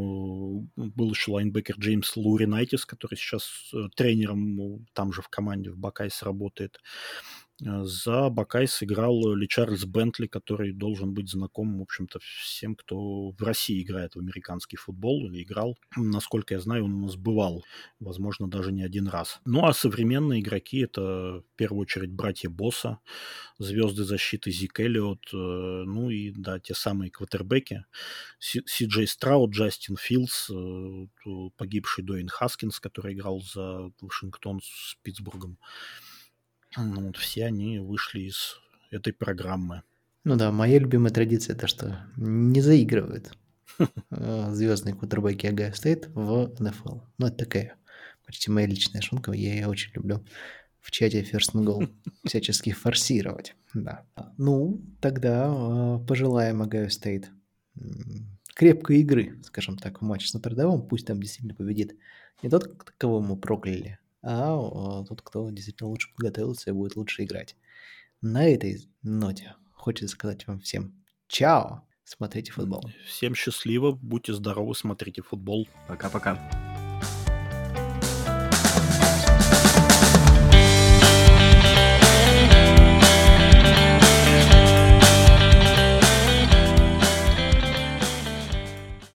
[0.75, 6.21] был еще лайнбекер Джеймс Луринайтис, который сейчас э, тренером там же в команде в Бакайс
[6.21, 6.79] работает.
[7.65, 13.31] Э, за Бакай сыграл Ли Чарльз Бентли, который должен быть знаком, в общем-то, всем, кто
[13.31, 15.77] в России играет в американский футбол или играл.
[15.95, 17.63] Насколько я знаю, он у нас бывал,
[17.99, 19.39] возможно, даже не один раз.
[19.45, 22.99] Ну, а современные игроки— это, в первую очередь, братья Босса,
[23.59, 27.85] звезды защиты Зик Эллиот, э, ну и, да, те самые квотербеки.
[28.39, 31.07] Си Джей Страут, Джастин Филдс, э,
[31.57, 35.57] погибший Дуэйн Хаскинс, который играл за Вашингтон с Питтсбургом.
[36.77, 38.59] Ну, вот все они вышли из
[38.91, 39.83] этой программы.
[40.23, 43.31] Ну да, моя любимая традиция это что не заигрывают
[44.11, 46.99] э, звездные квотербеки Огайо Стейт в НФЛ.
[47.17, 47.75] Ну, это такая
[48.25, 50.23] почти моя личная шутка, я ее очень люблю
[50.79, 51.89] в чате First and Goal
[52.25, 53.55] всячески форсировать.
[53.73, 54.05] Да.
[54.37, 57.31] Ну, тогда э, пожелаем Агайо Стейт
[58.55, 61.97] крепкой игры, скажем так, в матче с Нотр Пусть там действительно победит
[62.43, 62.67] не тот,
[62.97, 67.55] кого мы прокляли, а тот, кто действительно лучше подготовился и будет лучше играть.
[68.21, 72.83] На этой ноте хочется сказать вам всем чао, смотрите футбол.
[73.07, 75.67] Всем счастливо, будьте здоровы, смотрите футбол.
[75.87, 76.70] Пока-пока.